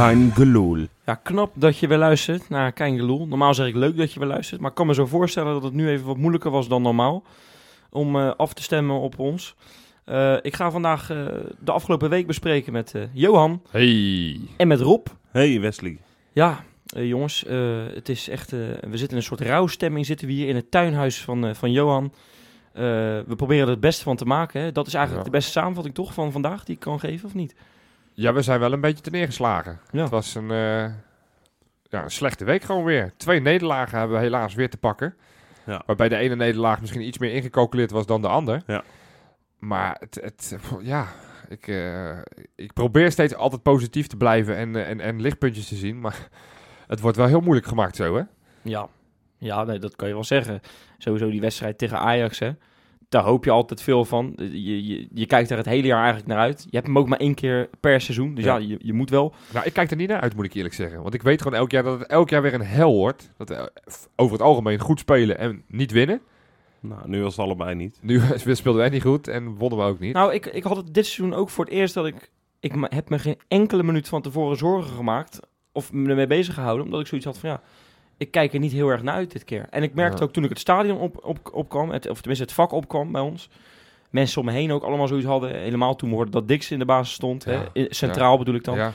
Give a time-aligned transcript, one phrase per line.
[0.00, 0.86] Kein Geloel.
[1.06, 3.26] Ja, knap dat je weer luistert naar Kein Geloel.
[3.26, 4.60] Normaal zeg ik leuk dat je weer luistert.
[4.60, 7.22] Maar ik kan me zo voorstellen dat het nu even wat moeilijker was dan normaal.
[7.90, 9.54] Om eh, af te stemmen op ons.
[10.04, 11.26] Eh, ik ga vandaag eh,
[11.58, 14.40] de afgelopen week bespreken met eh, Johan Hey.
[14.56, 15.06] en met Rob.
[15.30, 15.98] Hey Wesley.
[16.32, 17.58] Ja, jongens, eh,
[17.94, 18.52] het is echt.
[18.52, 20.06] eh, we zitten in een soort rouwstemming.
[20.06, 22.12] Zitten we hier in het tuinhuis van, eh, van Johan.
[22.72, 22.82] Eh,
[23.26, 24.60] we proberen er het beste van te maken.
[24.60, 24.72] Hè.
[24.72, 25.30] Dat is eigenlijk Ja.
[25.30, 27.54] de beste samenvatting toch van vandaag die ik kan geven, of niet?
[28.20, 29.80] Ja, we zijn wel een beetje te neergeslagen.
[29.90, 30.00] Ja.
[30.00, 30.84] Het was een, eh,
[31.82, 33.12] ja, een slechte week gewoon weer.
[33.16, 35.14] Twee nederlagen hebben we helaas weer te pakken.
[35.66, 35.82] Ja.
[35.86, 38.62] Waarbij de ene nederlaag misschien iets meer ingecalculeerd was dan de ander.
[38.66, 38.82] Ja.
[39.58, 41.06] Maar het, het, ja,
[41.48, 42.18] ik, eh,
[42.54, 46.00] ik probeer steeds altijd positief te blijven en, eh, en, en lichtpuntjes te zien.
[46.00, 46.28] Maar
[46.86, 48.22] het wordt wel heel moeilijk gemaakt zo, hè?
[48.62, 48.88] Ja,
[49.38, 50.60] ja nee, dat kan je wel zeggen.
[50.98, 52.50] Sowieso die wedstrijd tegen Ajax, hè.
[53.10, 54.32] Daar hoop je altijd veel van.
[54.36, 56.62] Je, je, je kijkt er het hele jaar eigenlijk naar uit.
[56.62, 58.34] Je hebt hem ook maar één keer per seizoen.
[58.34, 58.66] Dus ja, Ja.
[58.68, 59.34] je, je moet wel.
[59.52, 61.02] Nou, ik kijk er niet naar uit, moet ik eerlijk zeggen.
[61.02, 63.32] Want ik weet gewoon elk jaar dat het elk jaar weer een hel wordt.
[63.36, 63.72] Dat we
[64.16, 66.20] over het algemeen goed spelen en niet winnen.
[66.80, 67.98] Nou, nu was het allebei niet.
[68.02, 70.14] Nu speelden wij niet goed en wonnen we ook niet.
[70.14, 72.30] Nou, ik, ik had het dit seizoen ook voor het eerst dat ik...
[72.60, 75.40] Ik heb me geen enkele minuut van tevoren zorgen gemaakt.
[75.72, 76.84] Of me ermee bezig gehouden.
[76.84, 77.60] Omdat ik zoiets had van ja...
[78.20, 79.66] Ik kijk er niet heel erg naar uit dit keer.
[79.70, 80.24] En ik merkte Ja.
[80.24, 81.90] ook toen ik het stadion op, op, opkwam.
[81.90, 83.48] Het, of tenminste het vak opkwam bij ons.
[84.10, 85.54] Mensen om me heen ook allemaal zoiets hadden.
[85.58, 87.44] Helemaal toen we hoorden dat Dix in de basis stond.
[87.44, 87.50] Ja.
[87.50, 88.76] Hè, in- centraal bedoel ik dan.
[88.76, 88.92] ja.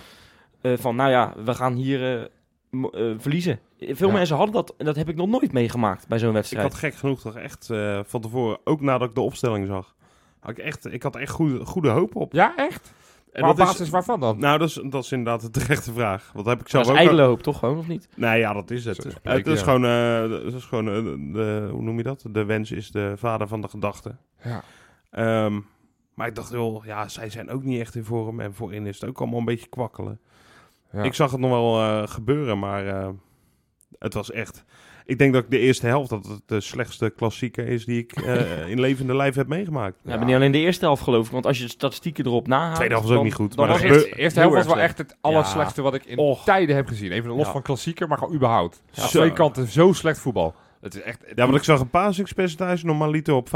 [0.62, 2.22] Eh, van nou ja, we gaan hier eh,
[2.72, 3.60] eh, verliezen.
[3.80, 4.14] Veel Ja.
[4.14, 6.64] mensen hadden dat en dat heb ik nog nooit meegemaakt bij zo'n Ik wedstrijd.
[6.66, 9.96] had gek genoeg toch echt eh, van tevoren, ook nadat ik de opstelling zag,
[10.40, 12.34] had ik, echt, ik had echt goede, goede hoop op.
[12.34, 12.94] ja, echt?
[13.36, 14.40] En maar op dat is- basis waarvan dan?
[14.40, 16.32] Nou, dat is, dat is inderdaad een terechte vraag.
[16.34, 16.98] Wat heb ik dat zelf is ook...
[16.98, 18.08] ijdele hoop toch gewoon, of niet?
[18.16, 19.04] Nee, ja, dat is het.
[19.04, 19.66] Het spreken, is ja.
[19.66, 22.26] gewoon, eh, dat is gewoon eh, de, hoe noem je dat?
[22.30, 24.16] De wens is de vader van de gedachte.
[24.44, 24.64] Ja.
[25.12, 25.60] Ehm,
[26.14, 28.40] maar ik dacht, joh, ja, zij zijn ook niet echt in vorm.
[28.40, 30.20] En voorin is het ook allemaal een beetje kwakkelen.
[30.92, 31.04] Ja.
[31.04, 33.10] Ik zag het nog wel eh, gebeuren, maar eh,
[34.00, 34.64] het was echt...
[35.06, 38.12] Ik denk dat ik de eerste helft, dat het de slechtste klassieker is die ik
[38.12, 40.00] eh, in levende lijf heb meegemaakt.
[40.04, 42.48] Ja, maar niet alleen de eerste helft geloof ik, want als je de statistieken erop
[42.48, 42.76] nahaalt...
[42.76, 44.80] Tweede helft is ook niet goed, dan maar was dat De eerste helft was wel
[44.80, 46.44] echt het allerslechtste wat ik in Och.
[46.44, 47.12] tijden heb gezien.
[47.12, 47.52] Even los Ja.
[47.52, 48.84] van klassieker, maar gewoon überhaupt.
[48.92, 49.04] Ja.
[49.04, 49.20] Aan Zo.
[49.20, 50.56] twee kanten zo slecht voetbal.
[50.82, 51.24] Het is echt...
[51.36, 53.52] Ja, want ik zag een pasingspercentage normaliter op 85%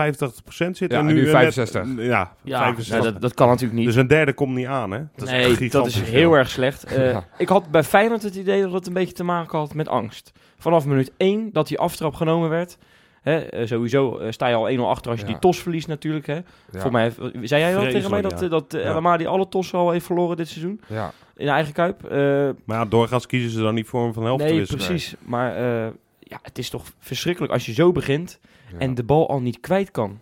[0.56, 0.88] zitten.
[0.90, 1.84] Ja, en en nu eh, 65.
[1.86, 3.02] Net, ja, Ja, 65.
[3.04, 3.86] nee, dat, dat kan natuurlijk niet.
[3.86, 5.00] Dus een derde komt niet aan, hè?
[5.16, 6.84] Dat is nee, dat gigantisch is heel erg slecht.
[6.84, 7.26] Eh, Ja.
[7.38, 10.32] Ik had bij Feyenoord het idee dat het een beetje te maken had met angst.
[10.60, 12.78] Vanaf minuut 1 dat die aftrap genomen werd.
[13.22, 15.32] Hè, eh, sowieso eh, sta je al 1-0 achter als je Ja.
[15.32, 16.28] die tos verliest natuurlijk.
[16.28, 16.34] Hè.
[16.34, 16.44] Ja.
[16.72, 18.46] Voor mij, heeft- zei jij wel tegen mij dat, ja.
[18.46, 20.82] eh, dat eh, alle tossen al heeft verloren dit seizoen?
[20.88, 21.12] Ja.
[21.36, 22.04] In de eigen kuip?
[22.04, 22.18] Eh,
[22.66, 24.86] Maar ja, doorgaans kiezen ze dan niet voor hem van helft nee, wisselen.
[24.86, 25.16] precies.
[25.20, 28.40] Maar eh, ja, het is toch verschrikkelijk als je zo begint
[28.72, 28.78] Ja.
[28.78, 30.20] en de bal al niet kwijt kan.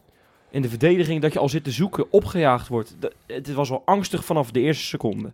[0.49, 2.95] In de verdediging dat je al zit te zoeken, opgejaagd wordt.
[2.99, 5.31] Dat- het was wel angstig vanaf de eerste seconde.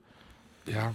[0.64, 0.92] Ja,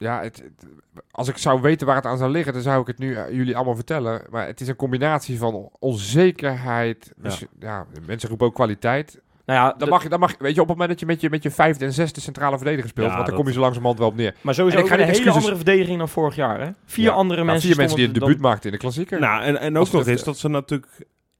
[0.00, 0.66] ja het, het-
[1.10, 3.30] als ik zou weten waar het aan zou liggen, dan zou ik het nu eh,
[3.30, 4.22] jullie allemaal vertellen.
[4.30, 7.12] Maar het is een combinatie van onzekerheid.
[7.16, 7.86] Dus, ja.
[8.06, 9.20] mensen roepen ook kwaliteit.
[9.46, 11.00] Nou ja, Dan dat- mag, je, dan mag je, weet je, op het moment dat
[11.00, 13.44] je met je, met je vijfde en zesde centrale verdediger speelt, Ja, want dan dat-
[13.44, 14.34] kom je zo langzamerhand wel op neer.
[14.40, 16.70] Maar sowieso En ik ga een niet hele excuses- andere verdediging dan vorig jaar, hè?
[16.84, 17.10] Vier Ja.
[17.12, 19.20] andere Ja, mensen vier mensen die een stonden debuut maakten in de klassieker.
[19.20, 20.86] Nou, en, en ook nog het- eens dat ze natuurlijk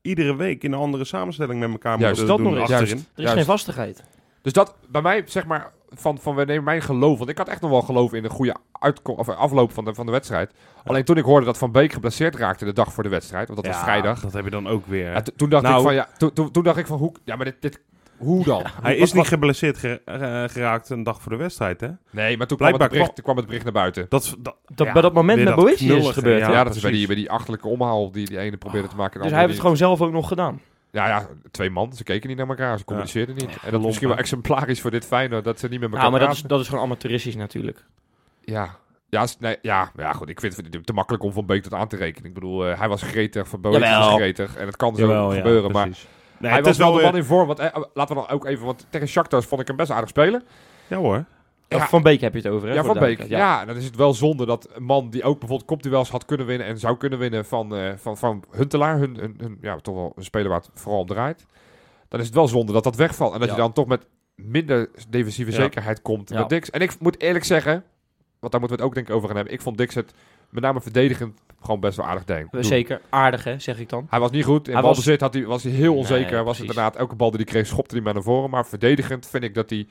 [0.03, 2.71] iedere week in een andere samenstelling met elkaar Juist, moeten dat doen nog eens.
[2.71, 2.95] achterin.
[2.95, 3.07] Juist.
[3.13, 3.37] Er is Juist.
[3.37, 4.03] geen vastigheid.
[4.43, 7.19] Dus dat bij mij, zeg maar, van, van we nemen mijn geloof.
[7.19, 9.95] Want ik had echt nog wel geloof in een goede uitko- of afloop van de,
[9.95, 10.53] van de wedstrijd.
[10.85, 13.63] Alleen toen ik hoorde dat Van Beek geblesseerd raakte de dag voor de wedstrijd, want
[13.63, 14.21] dat was vrijdag.
[14.21, 15.11] Dat heb je dan ook weer.
[15.13, 17.13] Ja, t- toen dacht Nou- ik van ja, toen, toen, toen dacht ik van hoe,
[17.25, 17.81] ja, maar dit, dit
[18.17, 18.63] hoe dan?
[18.83, 21.89] Hij Wat- is niet geblesseerd ge- eh, geraakt een dag voor de wedstrijd, hè?
[22.11, 24.07] Nee, maar toen kwam, het bericht, toen kwam het bericht naar buiten.
[24.09, 26.41] Dat, dat, Dat ja, bij dat moment met Boetius is gebeurd.
[26.41, 28.97] Ja, ja, dat is bij die, bij die achterlijke omhaal die die ene probeerde te
[28.97, 29.13] maken.
[29.15, 30.61] en de Dus hij heeft het gewoon zelf ook nog gedaan.
[30.93, 31.93] Ja, ja, twee man.
[31.93, 32.79] Ze keken niet naar elkaar.
[32.79, 33.57] Ze communiceerden niet.
[33.63, 36.11] En dat is misschien wel exemplarisch voor dit Feyenoord, dat ze niet met elkaar Ja,
[36.11, 37.85] maar dat is, dat is gewoon amateuristisch natuurlijk.
[38.41, 38.77] Ja.
[39.09, 40.29] Ja, nee, ja, ja, goed.
[40.29, 42.29] Ik vind het te makkelijk om Van Beek dat aan te rekenen.
[42.29, 44.57] Ik bedoel, eh, hij was gretig, Van Beek was gretig.
[44.57, 45.87] En het kan zo Jawel, ja, gebeuren, maar.
[45.87, 45.97] Nee,
[46.39, 47.47] hij het was is wel de weer- man in vorm.
[47.47, 50.09] Want, eh, laten we dan ook even, want tegen Shakhtar vond ik hem best aardig
[50.09, 50.43] spelen.
[50.87, 51.25] Ja hoor.
[51.79, 51.87] Ja.
[51.89, 52.75] Van Beek heb je het over, hè?
[52.75, 53.23] Ja, Van Beek.
[53.27, 53.65] Ja.
[53.65, 56.67] dan is het wel zonde dat een man die ook bijvoorbeeld kopduels had kunnen winnen
[56.67, 60.13] en zou kunnen winnen van, eh, van, van Huntelaar, hun, hun, hun- ja, toch wel
[60.17, 61.47] een speler waar het vooral om draait.
[62.09, 63.33] Dan is het wel zonde dat dat wegvalt.
[63.35, 63.55] En dat Ja.
[63.55, 66.71] je dan toch met minder defensieve zekerheid komt met Dix.
[66.71, 67.85] En ik moet eerlijk zeggen,
[68.41, 69.55] want daar moeten we het ook denk ik over gaan hebben.
[69.55, 70.13] Ik vond Dix het
[70.51, 72.55] met name verdedigend gewoon best wel aardig denk.
[72.55, 74.07] Eh, Zeker aardig, hè, zeg ik dan.
[74.11, 74.67] Hij was niet goed.
[74.69, 76.37] In Hij balbezit had hij, was hij heel Nee, onzeker.
[76.37, 76.61] was precies.
[76.61, 78.51] inderdaad, elke bal die hij kreeg schopte hij maar naar voren.
[78.51, 79.87] Maar verdedigend vind ik dat hij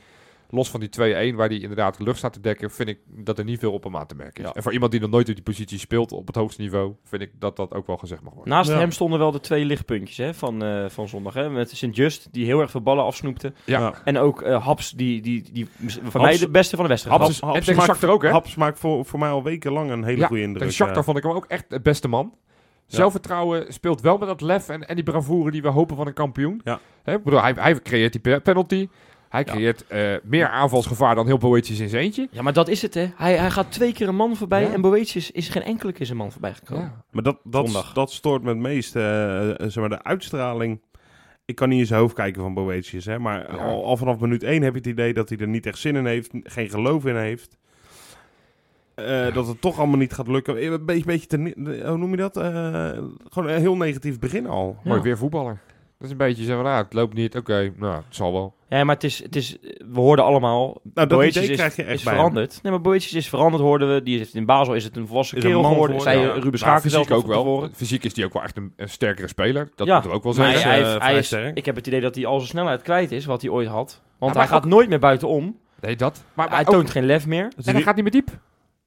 [0.52, 0.90] los van die
[1.34, 3.74] 2-1, waar hij inderdaad de lucht staat te dekken, vind ik dat er niet veel
[3.74, 4.50] op hem aan te merken is.
[4.50, 4.56] Ja.
[4.56, 7.22] En voor iemand die nog nooit op die positie speelt op het hoogste niveau, vind
[7.22, 8.54] ik dat dat ook wel gezegd mag worden.
[8.54, 8.78] Naast Ja.
[8.78, 11.34] hem stonden wel de twee lichtpuntjes hè, van, eh, van zondag.
[11.34, 13.54] Hè, met Sint-Just, die heel erg veel ballen afsnoepte.
[13.66, 13.80] Ja.
[13.80, 13.94] Ja.
[14.04, 17.20] En ook eh, Haps, die, die, die voor Haps- mij de beste van de wedstrijd
[17.20, 18.30] Haps en tegen maakt- ook, hè?
[18.30, 20.72] Haps maakt voor, voor mij al wekenlang een hele Ja, goede indruk.
[20.72, 21.04] Shakhtar ja.
[21.04, 22.34] vond ik hem ook echt het beste man.
[22.86, 26.14] Zelfvertrouwen speelt wel met dat lef en, en die bravoure die we hopen van een
[26.14, 26.62] kampioen.
[26.64, 26.80] Ja.
[27.04, 28.88] Bedoel, hij, hij creëert die pe- penalty.
[29.30, 29.52] Hij Ja.
[29.54, 32.28] creëert eh, meer aanvalsgevaar dan heel Boetjes in zijn eentje.
[32.32, 33.08] Ja, maar dat is het, hè.
[33.16, 34.72] Hij, hij gaat twee keer een man voorbij Ja.
[34.74, 36.84] en Boetius is geen enkele keer zijn man voorbij gekomen.
[36.84, 37.04] Ja.
[37.12, 37.94] Maar dat, dat, Zondag.
[37.94, 38.96] dat stoort me het meest.
[38.96, 40.82] eh, eh, zeg maar, de uitstraling.
[41.46, 43.06] Ik kan niet in zijn hoofd kijken van Boetius.
[43.06, 43.64] Hè, maar Ja.
[43.64, 45.96] al, al vanaf minuut 1 heb je het idee dat hij er niet echt zin
[45.96, 46.30] in heeft.
[46.44, 47.58] Geen geloof in heeft.
[48.96, 50.66] Eh, Dat het toch allemaal niet gaat lukken.
[50.74, 51.38] Een beetje, beetje te,
[51.88, 52.38] hoe noem je dat?
[52.38, 52.90] Eh,
[53.30, 54.78] gewoon een heel negatief begin al.
[54.84, 54.90] Ja.
[54.90, 55.60] Mooi weer voetballer.
[56.00, 57.36] Dat is een beetje zo van, nou, het loopt niet.
[57.36, 58.56] Oké, nou, het zal wel.
[58.70, 59.58] Ja, maar het is, het is,
[59.92, 62.60] we hoorden allemaal, dat Boetius idee is, krijg je echt is bij veranderd.
[62.64, 64.04] Nee, maar Boetius is veranderd, hoorden we.
[64.04, 66.02] Die in Basel is het een volwassen Is een kerel man geworden.
[66.02, 66.26] Zei ja.
[66.26, 67.44] Ruben Nou, Schaken zelf fysiek ook wel.
[67.44, 67.70] tevoren.
[67.74, 69.70] Fysiek is hij ook wel echt een, een sterkere speler.
[69.76, 69.94] Dat Ja.
[69.94, 70.70] moeten we ook wel Maar zeggen.
[70.70, 71.20] hij, eh, heeft- vrij hij
[71.50, 73.68] is, ik heb het idee dat hij al zijn snelheid kwijt is, wat hij ooit
[73.68, 74.02] had.
[74.18, 75.58] Want hij gaat ook- nooit meer buitenom.
[75.82, 76.24] Nee, dat.
[76.34, 77.44] Maar, maar hij ook- toont geen lef meer.
[77.44, 78.30] En hij die- gaat niet meer diep.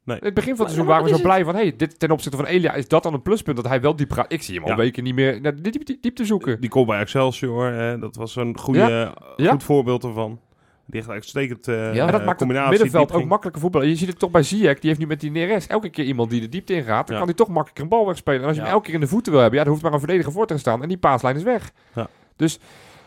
[0.05, 0.19] Nee.
[0.19, 1.55] In het begin van het seizoen waren we zo blij van...
[1.55, 4.13] hey, dit ten opzichte van Elia is dat dan een pluspunt dat hij wel diep
[4.13, 4.33] gaat.
[4.33, 4.77] Ik zie hem al Ja.
[4.77, 6.61] weken niet meer naar diep, diep, diep te zoeken.
[6.61, 9.51] Die goal bij Excelsior, eh, dat was een goede, Ja.
[9.51, 10.41] goed voorbeeld ervan.
[10.87, 13.89] Die echt uitstekend eh Ja, En dat eh, maakt het middenveld ook makkelijker voetballen.
[13.89, 16.31] Je ziet het toch bij Ziyech, die heeft nu met die Neres elke keer iemand
[16.31, 17.07] die de diepte ingaat.
[17.07, 17.17] Dan Ja.
[17.17, 18.41] kan hij toch makkelijker een bal wegspelen.
[18.41, 18.67] En als je Ja.
[18.67, 20.47] hem elke keer in de voeten wil hebben, ja, dan hoeft maar een verdediger voor
[20.47, 20.83] te staan.
[20.83, 21.71] En die paaslijn is weg.
[21.95, 22.09] Ja.
[22.37, 22.59] Dus,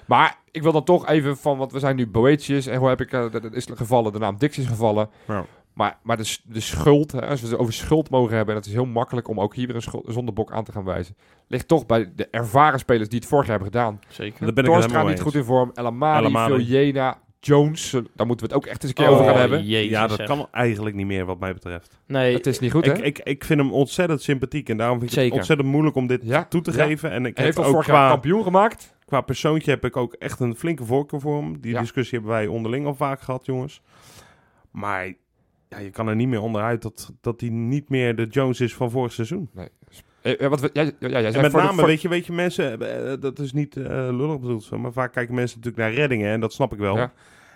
[0.06, 2.68] maar ik wil dan toch even van, want we zijn nu Boetius.
[2.68, 5.10] En hoe heb ik, eh, dat is gevallen, de naam Dix is gevallen.
[5.76, 8.70] Maar, maar de, de schuld, hè, als we het over schuld mogen hebben, en het
[8.70, 11.16] is heel makkelijk om ook hier weer een schuld- een zondebok aan te gaan wijzen,
[11.48, 14.00] ligt toch bij de ervaren spelers die het vorig jaar hebben gedaan.
[14.08, 14.46] Zeker.
[14.46, 16.54] Daar ben ik helemaal niet goed in vorm, El Amadi, El Amadi.
[16.54, 19.66] Viljena, Jones, daar moeten we het ook echt eens een keer over gaan hebben.
[19.66, 20.28] Jezus, Ja, dat zeg.
[20.28, 22.00] kan eigenlijk niet meer wat mij betreft.
[22.08, 22.94] Nee, Het is niet goed, hè?
[22.94, 25.30] Ik, ik, ik vind hem ontzettend sympathiek en daarom vind ik Zeker.
[25.32, 26.84] het ontzettend moeilijk om dit Ja, toe te ja.
[26.86, 27.12] geven.
[27.12, 28.96] En ik Hij heeft heb ons ook vorig jaar qua, kampioen gemaakt.
[29.06, 31.60] qua persoontje heb ik ook echt een flinke voorkeur voor hem.
[31.62, 31.80] Die Ja.
[31.80, 33.82] discussie hebben wij onderling al vaak gehad, jongens.
[34.72, 35.14] Maar
[35.70, 38.74] ja, je kan er niet meer onderuit dat, dat hij niet meer de Jones is
[38.76, 39.50] van vorig seizoen.
[40.22, 42.02] Eh, eh, wat we, jij, ja, jij zei En met voor de- name, voor- weet,
[42.02, 45.58] je, weet je, mensen, eh, dat is niet eh, lullig bedoeld, maar vaak kijken mensen
[45.58, 46.98] natuurlijk naar reddingen en dat snap ik wel.
[46.98, 47.12] Ja.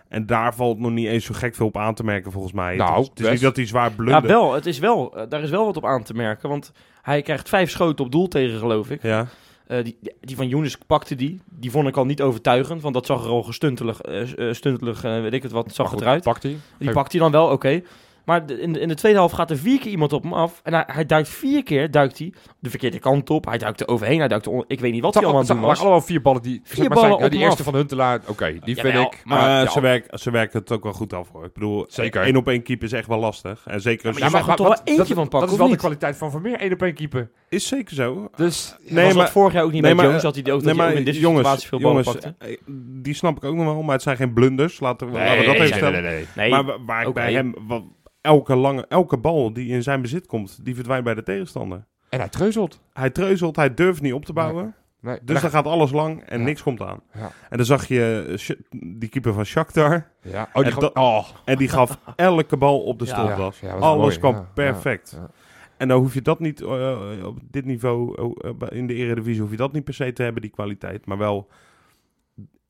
[0.08, 2.76] En daar valt nog niet eens zo gek veel op aan te merken volgens mij.
[2.76, 4.26] Nou, het is, het is niet dat hij zwaar ja, blundert.
[4.26, 4.54] wel.
[4.54, 6.50] Het is wel daar is wel wat op aan te merken.
[6.50, 6.72] Want
[7.02, 9.02] hij krijgt vijf schoten op doel tegen, geloof ik.
[9.02, 9.28] Ja,
[9.70, 11.40] Eh, die, die van Younes pakte die.
[11.46, 12.82] Die vond ik al niet overtuigend.
[12.82, 16.02] Want dat zag er al gestuntelig, eh, eh, stuntelig weet ik het wat, zag het
[16.02, 16.24] eruit.
[16.24, 16.42] Pakt.
[16.42, 17.82] Die Geef- pakt hij dan wel, oké.
[18.30, 20.34] Maar de- in, de, in de tweede helft gaat er vier keer iemand op hem
[20.34, 20.60] af.
[20.64, 23.46] En hij, hij duikt vier keer duikt hij de verkeerde kant op.
[23.46, 24.20] Hij duikt er overheen.
[24.20, 25.80] Hij duikt er on- ik weet niet wat Het hij allemaal aan het doen was.
[25.80, 26.62] allemaal vier ballen die...
[26.64, 27.66] Vier maar, ballen zijn- ja, op die eerste af.
[27.66, 29.22] van Huntelaar, oké, die Jawel, vind ik...
[29.26, 31.46] maar maar, eh, ja, ze, werken, ze werken het ook wel goed af hoor.
[31.46, 32.22] Ik bedoel, Zeker.
[32.22, 33.62] één op één keeper is echt wel lastig.
[33.66, 35.50] En zeker als Ja, maar je mag er toch wel eentje dat, van pakken, Dat
[35.52, 37.30] is wel de kwaliteit van Vermeer, één op één keeper.
[37.50, 38.30] is zeker zo.
[38.36, 38.76] Dus...
[38.88, 40.22] Nee, was maar- dat vorig jaar ook niet nee, maar, Jones?
[40.22, 42.46] Dat hij ook, Nee, maar in dit jongens, situatie veel ballen jongens pakte?
[42.46, 42.58] eh,
[43.02, 44.80] die snap ik ook nog wel, maar het zijn geen blunders.
[44.80, 46.02] Laten we, dat nee, even nee, stellen.
[46.04, 46.26] nee, nee.
[46.36, 47.84] Nee, Maar wa- waar ik bij hem, wat,
[48.22, 51.86] elke, lange, elke bal die in zijn bezit komt, die verdwijnt bij de tegenstander.
[52.10, 52.82] En hij treuzelt.
[52.94, 54.76] Hij treuzelt, hij durft niet op te bouwen.
[55.02, 56.46] Nee, Dus dan gaat alles lang en Ja.
[56.46, 57.02] niks komt aan.
[57.14, 57.32] Ja.
[57.50, 58.56] En dan zag je eh,
[58.98, 60.08] die keeper van Shakhtar.
[60.22, 60.50] ja.
[60.54, 61.28] Oh, die en oh.
[61.46, 63.60] En die gaf elke bal op de stopdas.
[63.60, 64.18] Ja, ja, was Alles mooi.
[64.18, 65.12] kwam Ja, perfect.
[65.12, 65.30] ja, ja.
[65.78, 69.52] En dan hoef je dat niet eh, op dit niveau, eh, in de Eredivisie, hoef
[69.52, 71.06] je dat niet per se te hebben, die kwaliteit.
[71.06, 71.48] Maar wel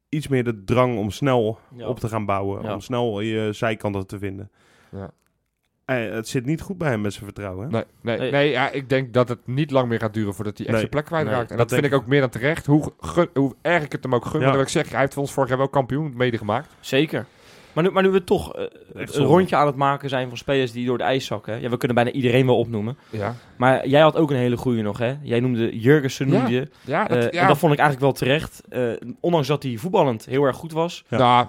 [0.10, 1.88] iets meer de drang om snel Ja.
[1.88, 2.64] op te gaan bouwen.
[2.64, 2.74] Ja.
[2.74, 4.52] Om snel je zijkanten te vinden.
[4.92, 5.12] Ja.
[5.90, 7.66] Eh, het zit niet goed bij hem met zijn vertrouwen.
[7.66, 7.72] hè?
[7.72, 8.32] Nee, nee, Nee.
[8.32, 10.80] nee ja, ik denk dat het niet lang meer gaat duren voordat hij echt Nee.
[10.86, 11.40] zijn plek kwijtraakt.
[11.42, 12.66] Nee, en dat dat vind ik ook meer dan terecht.
[12.66, 14.42] Hoe, gun- hoe erg ik het hem ook gun.
[14.42, 14.54] Ja.
[14.60, 16.76] Ik zeg, hij heeft voor ons vorig jaar wel kampioen mede gemaakt.
[16.80, 17.26] Zeker.
[17.74, 20.72] Maar nu, maar nu we toch eh, een rondje aan het maken zijn van spelers
[20.72, 21.62] die door het ijs zakken.
[21.62, 22.98] Ja, we kunnen bijna iedereen wel opnoemen.
[23.10, 25.16] Ja, Maar jij had ook een hele goede nog, hè?
[25.22, 26.68] Jij noemde Jurgensen, Ja, noemde je.
[26.82, 27.42] ja, Eh, dat, ja.
[27.42, 28.62] En dat vond ik eigenlijk wel terecht.
[28.70, 28.82] Eh,
[29.20, 31.06] ondanks dat hij voetballend heel erg goed was.
[31.10, 31.18] Ja.
[31.18, 31.48] Nou,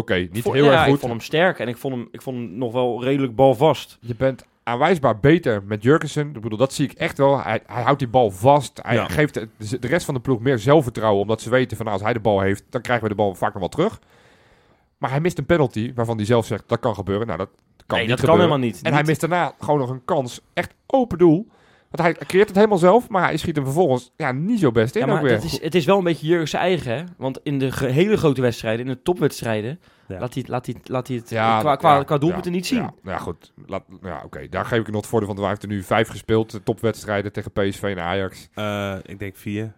[0.00, 0.94] oké, niet Vo- heel ja, erg goed.
[0.94, 3.98] Ik vond hem sterk en ik vond hem, ik vond hem nog wel redelijk balvast.
[4.00, 6.26] Je bent aanwijsbaar beter met Jurgensen.
[6.34, 7.42] Ik bedoel, dat zie ik echt wel.
[7.42, 8.80] Hij, hij houdt die bal vast.
[8.82, 9.08] Hij Ja.
[9.08, 9.48] geeft de,
[9.80, 11.22] de rest van de ploeg meer zelfvertrouwen.
[11.22, 13.34] Omdat ze weten van nou, als hij de bal heeft, dan krijgen we de bal
[13.34, 14.00] vaak nog wel terug.
[14.98, 17.26] Maar hij mist een penalty waarvan hij zelf zegt dat kan gebeuren.
[17.26, 17.48] Nou, dat
[17.86, 18.40] kan nee, niet dat kan gebeuren.
[18.40, 18.82] helemaal niet.
[18.82, 20.40] En hij mist daarna gewoon nog een kans.
[20.54, 21.46] Echt open doel.
[21.96, 24.94] Want hij creëert het helemaal zelf, maar hij schiet hem vervolgens ja, niet zo best
[24.94, 25.32] in Ja, ook maar weer.
[25.34, 27.02] dat is, het is wel een beetje Jurgensen eigen, hè?
[27.16, 30.18] Want in de hele grote wedstrijden, in de topwedstrijden, Ja.
[30.18, 32.66] laat, hij, laat, hij, laat hij het Ja, qua, qua, ja, qua doelpunten ja, niet
[32.66, 32.78] zien.
[32.78, 33.52] Ja, nou ja, goed.
[33.66, 34.48] Laat, ja, oké.
[34.50, 35.38] Daar geef ik nog het voordeel van.
[35.38, 36.54] Hij heeft er nu vijf gespeeld.
[36.54, 38.48] eh, Topwedstrijden tegen PSV en Ajax.
[38.54, 39.72] Eh, ik denk vier.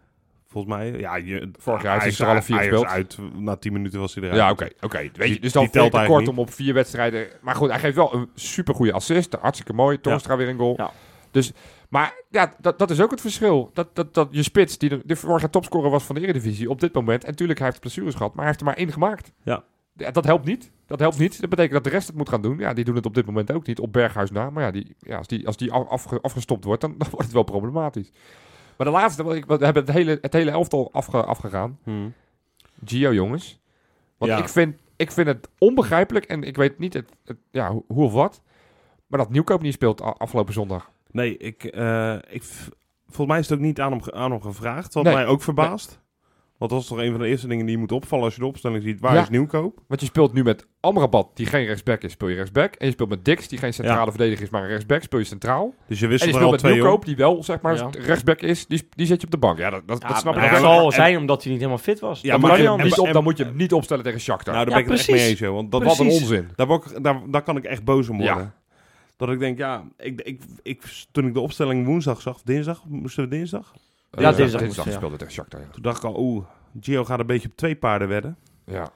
[0.48, 0.92] Volgens mij.
[0.98, 2.86] Ja, je, Vorig jaar is er alle vier gespeeld.
[2.86, 3.18] uit.
[3.36, 4.38] Na 10 minuten was hij eruit.
[4.40, 4.68] Ja, oké.
[4.80, 5.10] oké.
[5.14, 7.26] Weet je, dus dan telt te kort om op vier wedstrijden...
[7.40, 9.36] Maar goed, hij geeft wel een supergoeie assist.
[9.40, 10.00] Hartstikke mooi.
[10.00, 10.74] Torstra weer een goal.
[10.76, 10.90] Ja.
[11.30, 11.52] Dus,
[11.88, 13.70] maar ja, dat, dat is ook het verschil.
[13.72, 16.80] Dat, dat, dat je spits, die de, de vorige topscorer was van de Eredivisie op
[16.80, 17.22] dit moment.
[17.24, 19.32] En natuurlijk, hij heeft blessures gehad, maar hij heeft er maar één gemaakt.
[19.42, 19.64] Ja.
[19.92, 20.70] Ja, dat helpt niet.
[20.86, 21.40] Dat helpt niet.
[21.40, 22.58] Dat betekent dat de rest het moet gaan doen.
[22.58, 23.80] Ja, die doen het op dit moment ook niet.
[23.80, 24.50] Op Berghuis na.
[24.50, 27.24] Maar ja, die, ja als die, als die af- afge- afgestopt wordt, dan, dan wordt
[27.24, 28.10] het wel problematisch.
[28.76, 31.78] Maar de laatste, we hebben het hele, het hele elftal afge, afgegaan.
[31.84, 32.08] Hm.
[32.84, 33.60] Gio, jongens.
[34.18, 34.38] Want Ja.
[34.38, 36.24] ik, vind, ik vind het onbegrijpelijk.
[36.24, 38.42] En ik weet niet het, het- ja, hoe, hoe of wat.
[39.06, 40.90] Maar dat Nieuwkoop niet speelt afgelopen zondag.
[41.10, 42.42] Nee, ik, eh, ik,
[43.06, 44.94] volgens mij is het ook niet aan hem, aan hem gevraagd.
[44.94, 45.14] Wat Nee.
[45.14, 46.00] mij ook verbaast.
[46.58, 48.40] Want dat is toch een van de eerste dingen die je moet opvallen als je
[48.40, 49.00] de opstelling ziet.
[49.00, 49.22] Waar Ja.
[49.22, 49.78] is Nieuwkoop?
[49.88, 52.74] Want je speelt nu met Amrabat, die geen rechtsback is, speel je rechtsback.
[52.74, 55.24] En je speelt met Dix, die geen centrale verdediger is, maar een rechtsback, speel je
[55.24, 55.74] centraal.
[55.88, 57.04] Dus je En wisselt je er al speelt met twee Nieuwkoop, op.
[57.04, 57.88] die wel, zeg maar, Ja.
[57.98, 59.58] rechtsback is, die, die zet je op de bank.
[59.58, 61.60] Ja, dat, dat, Ja, dat snap ik dat Ja, zal en- zijn omdat hij niet
[61.60, 62.20] helemaal fit was.
[62.20, 63.72] Ja, Dat maar je- je dan en- niet op, en- dan moet je hem niet
[63.72, 64.54] opstellen tegen Shakhtar.
[64.54, 65.40] Nou, daar Ja, ben ik het echt mee precies.
[65.40, 65.54] eens, joh.
[65.58, 66.48] Want dat Wat een was onzin.
[66.56, 68.32] Daar, word ik- daar, daar kan ik echt boos om Ja.
[68.32, 68.54] worden.
[69.18, 72.84] Dat ik denk, ja, ik, ik, ik, toen ik de opstelling woensdag zag, of dinsdag,
[72.88, 73.72] moesten we dinsdag?
[74.10, 74.92] Ja, dinsdag dinsdag ja.
[74.92, 75.66] speelde tegen Shakhtar, ja.
[75.70, 76.44] Toen dacht ik al, oeh,
[76.80, 78.36] Gio gaat een beetje op twee paarden wedden.
[78.64, 78.90] ja.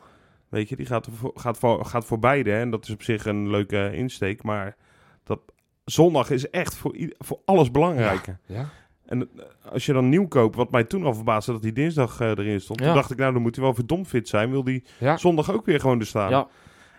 [0.49, 2.51] Weet je, die gaat, voor, gaat, voor, gaat voor beide.
[2.51, 2.61] hè.
[2.61, 4.43] En dat is op zich een leuke insteek.
[4.43, 4.77] Maar
[5.25, 5.41] dat,
[5.85, 8.39] zondag is echt voor, i- voor alles belangrijker.
[8.47, 8.69] Ja?
[9.07, 12.21] En eh, als je dan nieuw koopt, wat mij toen al verbaasde dat hij dinsdag
[12.21, 12.81] eh, erin stond.
[12.81, 12.87] Ja.
[12.87, 14.51] Toen dacht ik, nou dan moet hij wel verdomd fit zijn.
[14.51, 15.17] Wil die Ja.
[15.17, 16.31] zondag ook weer gewoon er staan.
[16.31, 16.49] Ja,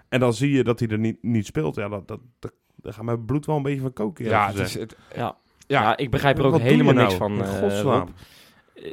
[0.10, 1.76] En dan zie je dat hij er niet, niet speelt.
[1.76, 4.26] Ja, dat, dat, dat, daar gaat mijn bloed wel een beetje van koken.
[4.26, 5.36] Ja, het is, het, ja.
[5.68, 5.82] Ja.
[5.82, 5.98] ja.
[5.98, 7.18] ik begrijp er ook Wat helemaal niks nou?
[7.18, 7.44] van.
[7.44, 7.90] Eh.
[8.74, 8.92] Eh,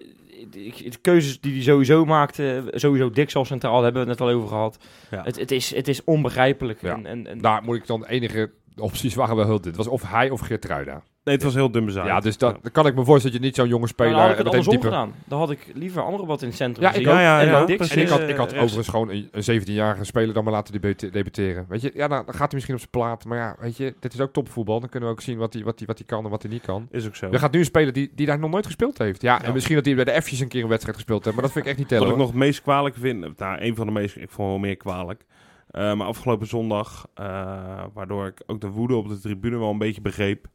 [0.66, 4.18] ik- de keuzes die hij sowieso maakte, sowieso Dix al centraal, daar hebben we het
[4.18, 4.78] net al over gehad.
[5.10, 5.22] Ja.
[5.22, 6.80] Het, het, is, het is onbegrijpelijk.
[6.82, 6.92] Ja.
[6.94, 9.76] En, en, en, daar moet ik dan enige opties waren wel heel dit.
[9.76, 11.02] Was of hij of Geertruida.
[11.24, 12.06] Nee, het was heel dun bezaaid.
[12.06, 14.12] Ja, dus dat, dan kan ik me voorstellen dat je niet zo'n jonge Maar speler...
[14.12, 15.24] dan had ik het meteen andersom dieper- gedaan.
[15.28, 17.04] Dan had ik liever andere wat in het centrum Ja, ik.
[17.04, 17.66] Ja, ja, En ja.
[17.66, 17.68] En
[18.00, 18.54] ik had, eh, ik had rechts.
[18.64, 21.64] overigens gewoon een, een 17-jarige speler dan maar laten debute- debuteren.
[21.68, 23.24] Weet je, ja, dan, dan gaat hij misschien op zijn plaat.
[23.24, 24.80] Maar ja, weet je, dit is ook topvoetbal.
[24.80, 26.50] Dan kunnen we ook zien wat hij, wat hij, wat hij kan en wat hij
[26.50, 26.88] niet kan.
[26.90, 27.30] Is ook zo.
[27.30, 29.22] Er gaat nu een speler die, die daar nog nooit gespeeld heeft.
[29.22, 31.36] Ja, en misschien dat hij bij de F'jes een keer een wedstrijd gespeeld heeft.
[31.36, 32.12] Maar dat vind ik echt niet Wat tellen.
[32.14, 32.26] ik hoor.
[32.26, 35.24] nog het meest kwalijk vind, nou, een van de meest, ik vond wel meer kwalijk.
[35.70, 37.24] Eh, maar afgelopen zondag, eh,
[37.94, 40.46] waardoor ik ook de woede op de tribune wel een beetje begreep,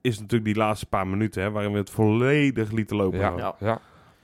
[0.00, 3.18] is natuurlijk die laatste paar minuten, hè, waarin we het volledig lieten lopen.
[3.18, 3.80] Ja, ja.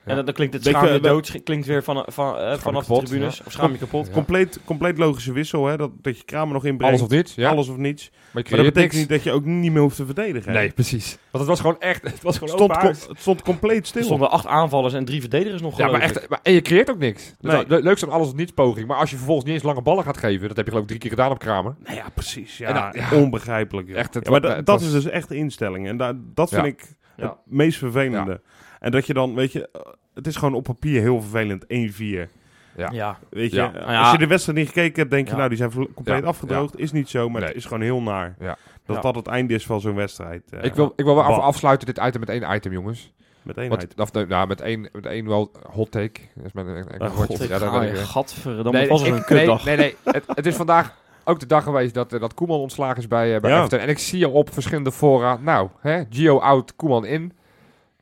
[0.06, 2.86] En dan, dan klinkt het schaam je we- dood, klinkt weer van, van, eh, vanaf
[2.86, 3.36] de tribunes.
[3.36, 3.42] ja.
[3.46, 4.06] Of schaam je kapot.
[4.06, 4.12] Ja.
[4.12, 6.94] Compleet, compleet logische wissel, hè, dat, dat je Kramer nog inbrengt.
[6.98, 7.34] Alles of niets.
[7.34, 7.50] Ja.
[7.50, 8.10] Alles of niets.
[8.10, 8.96] Maar je Maar dat creëert betekent niks.
[8.96, 10.52] niet dat je ook niet meer hoeft te verdedigen.
[10.52, 10.58] hè.
[10.58, 11.18] Nee, precies.
[11.30, 12.02] Want het was gewoon echt...
[12.02, 14.02] Het was gewoon het, stond open het stond compleet Er stil.
[14.02, 16.98] stonden acht aanvallers en drie verdedigers nog Ja, maar echt, maar, en je creëert ook
[16.98, 17.34] niks.
[17.40, 17.62] Dat Nee.
[17.62, 18.86] is le- leuk alles of niets poging.
[18.86, 20.88] Maar als je vervolgens niet eens lange ballen gaat geven, dat heb je geloof ik
[20.88, 21.74] drie keer gedaan op Kramer.
[21.84, 22.58] Nou ja, precies.
[22.58, 23.22] Ja, En dan- ja.
[23.22, 23.88] onbegrijpelijk.
[23.90, 25.86] Echt, het Ja, maar dat was- is dus echt de instelling.
[25.88, 26.84] En da- dat vind ik
[27.16, 28.40] het meest vervelende.
[28.86, 29.80] En dat je dan, weet je, eh,
[30.14, 31.64] het is gewoon op papier heel vervelend.
[31.68, 32.28] 1-4.
[32.76, 32.88] Ja.
[32.92, 33.18] Ja.
[33.30, 33.72] Weet je, Ja.
[33.74, 35.36] Eh, Nou als je de wedstrijd niet gekeken hebt, denk je, Ja.
[35.36, 36.26] nou, die zijn compleet Ja.
[36.28, 36.78] afgedroogd.
[36.78, 37.48] Is niet zo, maar Nee.
[37.48, 38.34] het is gewoon heel naar.
[38.38, 38.56] Ja.
[38.86, 39.02] Dat Ja.
[39.02, 40.42] dat het einde is van zo'n wedstrijd.
[40.50, 43.12] eh, ik, wil, ik wil wel af, afsluiten dit item met één item, jongens.
[43.42, 43.68] Met één
[44.12, 46.20] nee, nou, met één, met één wel hot take.
[46.34, 48.04] Dat is mijn een, een Ah, hot Ja, Ja, dat weet ik weer.
[48.04, 49.64] Gadverdamme, Nee, was het ik- een kutdag.
[49.64, 50.14] Nee, nee, nee.
[50.14, 53.40] Het, het is vandaag ook de dag geweest dat, dat Koeman ontslagen is bij, eh,
[53.40, 53.56] bij Ja.
[53.56, 53.78] Everton.
[53.78, 57.32] En ik zie al op verschillende fora, nou, hè, Gio out, Koeman in.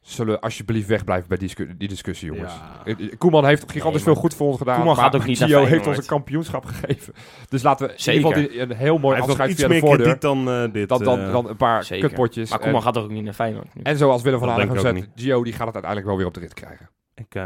[0.04, 2.52] Zullen alsjeblieft wegblijven bij die, discu- die discussie, jongens.
[2.84, 2.92] Ja.
[2.96, 4.75] Eh, Koeman heeft gigantisch Nee, veel goed voor ons gedaan.
[4.76, 7.14] Koeman maar gaat ook niet naar Gio heeft ons een kampioenschap gegeven.
[7.49, 10.18] Dus laten we in ieder geval die, een heel mooi afscheid via de meer voordeur.
[10.20, 10.88] dan eh, dit.
[10.88, 11.32] Dan, dan, eh.
[11.32, 12.08] dan een paar Zeker.
[12.08, 12.50] kutpotjes.
[12.50, 13.82] Maar En- Koeman gaat ook niet naar Feyenoord nu?
[13.82, 16.40] En zoals Willem van gezegd, ook Gio die gaat het uiteindelijk wel weer op de
[16.40, 16.90] rit krijgen.
[17.14, 17.42] ik, eh,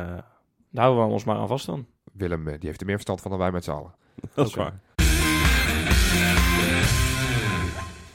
[0.71, 1.87] Daar houden we ons maar aan vast dan.
[2.13, 3.95] Willem, eh, die heeft er meer verstand van dan wij met z'n allen.
[4.35, 4.81] dat is waar.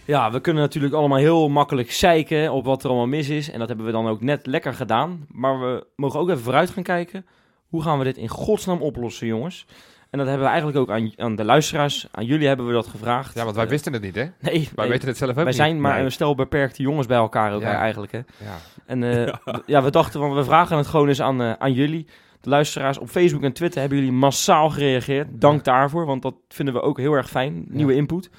[0.06, 3.52] Ja, we kunnen natuurlijk allemaal heel makkelijk zeiken op wat er allemaal mis is.
[3.52, 5.26] En dat hebben we dan ook net lekker gedaan.
[5.32, 7.26] Maar we mogen ook even vooruit gaan kijken.
[7.68, 9.66] Hoe gaan we dit in godsnaam oplossen, jongens?
[10.10, 12.88] En dat hebben we eigenlijk ook aan, aan de luisteraars, aan jullie hebben we dat
[12.88, 13.36] gevraagd.
[13.36, 14.22] Ja, want wij Eh, wisten het niet, hè?
[14.22, 15.56] Nee, Wij nee, weten het zelf ook wij niet.
[15.56, 16.04] zijn maar Nee.
[16.04, 17.74] een stel beperkte jongens bij elkaar ook Ja.
[17.78, 18.12] eigenlijk.
[18.12, 18.18] Hè?
[18.18, 18.58] Ja.
[18.86, 19.34] En eh,
[19.66, 19.84] ja.
[19.84, 22.06] we dachten, van, we vragen het gewoon eens aan, eh, aan jullie.
[22.42, 25.28] De luisteraars op Facebook en Twitter hebben jullie massaal gereageerd.
[25.32, 27.66] Dank daarvoor, want dat vinden we ook heel erg fijn.
[27.70, 28.30] Nieuwe input.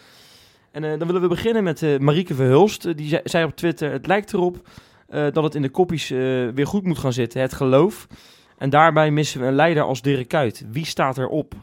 [0.75, 2.85] En eh, dan willen we beginnen met eh Marieke Verhulst.
[2.85, 4.69] Eh, die zei, zei op Twitter, het lijkt erop
[5.09, 7.41] eh, dat het in de koppies weer goed moet gaan zitten.
[7.41, 8.07] Het geloof.
[8.59, 10.67] En daarbij missen we een leider als Dirk Kuyt.
[10.71, 11.55] Wie staat erop?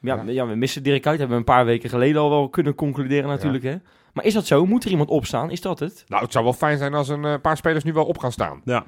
[0.00, 0.22] Ja, Ja.
[0.26, 0.46] ja.
[0.46, 1.18] we missen Dirk Kuyt.
[1.18, 3.64] Hebben we een paar weken geleden al wel kunnen concluderen natuurlijk.
[3.64, 3.76] Hè?
[4.12, 4.66] Maar is dat zo?
[4.66, 5.50] Moet er iemand opstaan?
[5.50, 6.04] Is dat het?
[6.08, 8.60] Nou, het zou wel fijn zijn als een paar spelers nu wel op gaan staan.
[8.64, 8.84] Ja.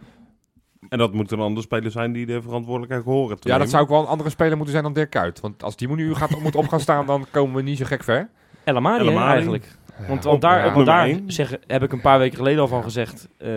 [0.88, 3.82] En dat moet een andere speler zijn die de verantwoordelijkheid horen te Ja, dat zou
[3.82, 5.40] ook wel een andere speler moeten zijn dan Dirk Kuyt.
[5.40, 8.04] Want als die nu gaat, moet op gaan staan, dan komen we niet zo gek
[8.04, 8.30] ver.
[8.64, 9.66] El eigenlijk.
[10.08, 10.28] Want, Ja.
[10.28, 10.72] want daar, Ja.
[10.72, 11.08] want daar
[11.66, 13.28] heb ik een paar weken geleden al van gezegd...
[13.38, 13.48] eh,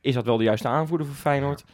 [0.00, 1.64] is dat wel de juiste aanvoerder voor Feyenoord?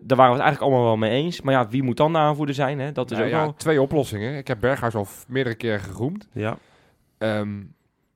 [0.00, 1.40] daar waren we het eigenlijk allemaal wel mee eens.
[1.40, 2.78] Maar ja, wie moet dan de aanvoerder zijn?
[2.78, 2.92] Hè?
[2.92, 3.54] Dat is Nou ook ja, wel...
[3.54, 4.36] twee oplossingen.
[4.36, 6.28] Ik heb Berghuis al meerdere keren geroemd.
[6.32, 6.58] Ja.
[7.18, 7.48] Ehm,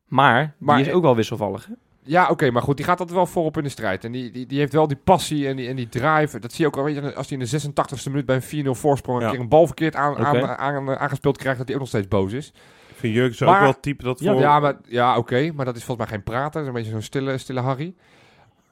[0.07, 1.67] Maar, Maar- die is ook wel wisselvallig.
[1.67, 1.73] Hè?
[2.03, 4.05] ja, oké, maar goed, die gaat dat wel voorop in de strijd.
[4.05, 6.39] En die, die, die heeft wel die passie en die, en die drive.
[6.39, 8.65] Dat zie je ook al, weet je, als hij in de 86e minuut bij een
[8.67, 11.83] 4-0 voorsprong een keer een bal verkeerd aan, aan, aan- aangespeeld krijgt, dat hij ook
[11.83, 12.53] nog steeds boos is.
[13.01, 14.35] Vind Jurgen zo Maar- ook wel type dat voor...
[14.41, 16.53] Ja, maar, ja oké, maar dat is volgens mij geen prater.
[16.53, 17.95] Dat is een beetje zo'n stille, stille Harry.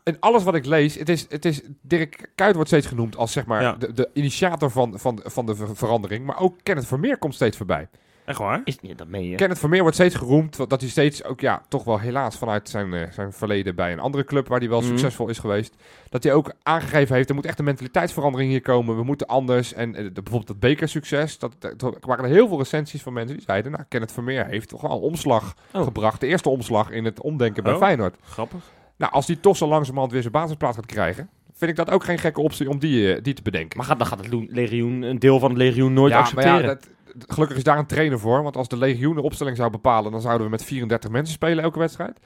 [0.03, 3.33] En alles wat ik lees, het is, het is, Dirk Kuyt wordt steeds genoemd als
[3.33, 3.73] zeg maar Ja.
[3.73, 6.25] de, de initiator van, van, van de ver- verandering.
[6.27, 7.89] Maar ook Kenneth Vermeer komt steeds voorbij.
[8.29, 8.61] Echt waar?
[8.65, 9.37] Is niet, dat meen je.
[9.37, 12.95] Kenneth Vermeer wordt steeds geroemd, dat hij steeds ook ja, toch wel helaas vanuit zijn,
[12.95, 14.89] eh, zijn verleden bij een andere club waar hij wel Mhm.
[14.89, 15.75] succesvol is geweest,
[16.09, 19.73] dat hij ook aangegeven heeft, er moet echt een mentaliteitsverandering hier komen, we moeten anders.
[19.73, 23.13] En eh, de- bijvoorbeeld dat bekersucces, dat, dat, er waren er heel veel recensies van
[23.13, 25.83] mensen die zeiden, nou, Kenneth Vermeer heeft toch wel een omslag Oh.
[25.83, 27.79] gebracht, de eerste omslag in het omdenken bij Oh.
[27.79, 28.17] Feyenoord.
[28.23, 28.65] Grappig.
[28.97, 32.05] Nou, als die toch zo langzamerhand weer zijn basisplaats gaat krijgen, vind ik dat ook
[32.05, 33.77] geen gekke optie om die, eh, die te bedenken.
[33.79, 36.53] Maar gaat, dan gaat het legioen, een deel van het legioen nooit ja, accepteren.
[36.53, 36.89] Maar ja, dat,
[37.29, 38.43] gelukkig is daar een trainer voor.
[38.43, 41.65] Want als de legioen de opstelling zou bepalen, dan zouden we met 34 mensen spelen
[41.65, 42.19] elke wedstrijd.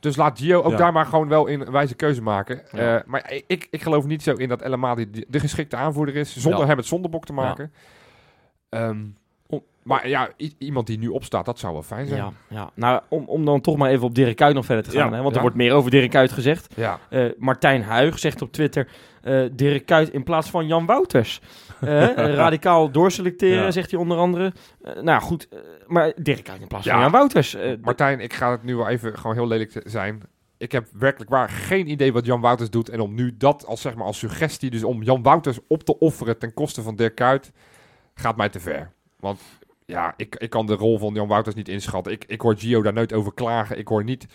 [0.00, 0.76] Dus laat Gio ook Ja.
[0.76, 2.62] daar maar gewoon wel in een wijze keuze maken.
[2.72, 2.96] Ja.
[2.96, 6.36] Eh, maar ik, ik geloof niet zo in dat El Amadi de, geschikte aanvoerder is.
[6.36, 6.66] Zonder Ja.
[6.66, 7.72] hem het zondebok te maken.
[8.68, 8.98] Ehm,
[9.86, 10.28] maar ja,
[10.58, 12.20] iemand die nu opstaat, dat zou wel fijn zijn.
[12.20, 12.70] Ja, ja.
[12.74, 15.10] Nou, om, om dan toch maar even op Dirk Kuyt nog verder te gaan.
[15.10, 15.34] Ja, hè, want ja.
[15.34, 16.72] er wordt meer over Dirk Kuyt gezegd.
[16.76, 16.98] Ja.
[17.10, 18.88] Eh, Martijn Huig zegt op Twitter...
[19.22, 21.40] eh Dirk Kuyt in plaats van Jan Wouters.
[21.80, 22.06] Eh,
[22.42, 23.70] radicaal doorselecteren, Ja.
[23.70, 24.52] zegt hij onder andere.
[25.00, 25.48] Nou goed,
[25.86, 27.02] maar Dirk Kuyt in plaats van Ja.
[27.02, 27.56] Jan Wouters.
[27.82, 30.22] Martijn, ik ga het nu wel even gewoon heel lelijk zijn.
[30.58, 32.88] Ik heb werkelijk waar geen idee wat Jan Wouters doet.
[32.88, 35.98] En om nu dat als, zeg maar, als suggestie, dus om Jan Wouters op te
[35.98, 37.52] offeren ten koste van Dirk Kuyt,
[38.14, 38.90] gaat mij te ver.
[39.20, 39.40] Want
[39.86, 42.12] ja, ik, ik kan de rol van Jan Wouters niet inschatten.
[42.12, 43.78] Ik, ik hoor Gio daar nooit over klagen.
[43.78, 44.26] Ik hoor niet...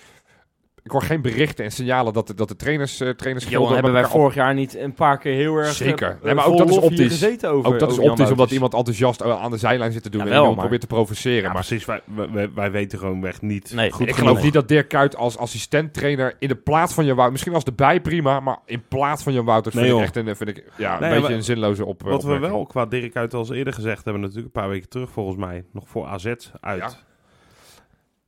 [0.84, 3.92] Ik hoor geen berichten en signalen dat de, dat de trainers, eh trainers Johan, hebben
[3.94, 5.72] wij op- vorig jaar niet een paar keer heel erg...
[5.74, 6.10] Zeker.
[6.10, 7.08] eh, Nee, maar ook dat is optisch.
[7.08, 10.10] gezeten over Ook dat is optisch, omdat iemand enthousiast eh, aan de zijlijn zit te
[10.10, 11.42] doen Ja, en wel, probeert te provoceren.
[11.42, 11.86] Ja, maar precies.
[11.86, 14.30] Wij, wij, wij weten gewoon echt niet Nee, goed ik genoeg.
[14.30, 17.32] geloof niet dat Dirk Kuyt als assistent-trainer in de plaats van Jan Wouters...
[17.32, 20.36] Misschien als erbij prima, maar in plaats van Jan Wouters Nee, vind ik echt een,
[20.36, 23.40] vind ik, ja, een beetje een zinloze op, Wat we wel qua Dirk uit al
[23.40, 26.26] eens eerder gezegd hebben, natuurlijk een paar weken terug volgens mij, nog voor AZ
[26.62, 26.80] uit.
[26.80, 26.90] Ja.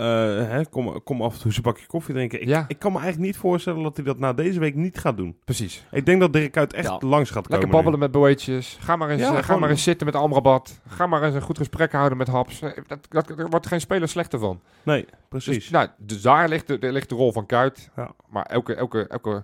[0.03, 2.41] Eh, hè, kom, kom af en toe eens een bakje koffie drinken.
[2.41, 2.65] Ik, Ja.
[2.67, 5.37] ik kan me eigenlijk niet voorstellen dat hij dat na deze week niet gaat doen.
[5.45, 5.85] Precies.
[5.91, 6.97] Ik denk dat Dirk uit echt Ja.
[6.99, 7.51] langs gaat komen.
[7.51, 8.77] Lekker babbelen met boeitjes.
[8.81, 10.79] Ga maar eens, Ja, eh, ga gewoon- maar eens zitten met Amrabat.
[10.87, 12.61] Ga maar eens een goed gesprek houden met Haps.
[12.61, 14.61] Eh, Dat, dat, daar wordt geen speler slechter van.
[14.83, 15.69] Nee, Dus, precies.
[15.69, 17.89] nou, dus daar ligt de, daar ligt de rol van Kuit.
[17.95, 18.11] Ja.
[18.29, 19.43] Maar elke, elke, elke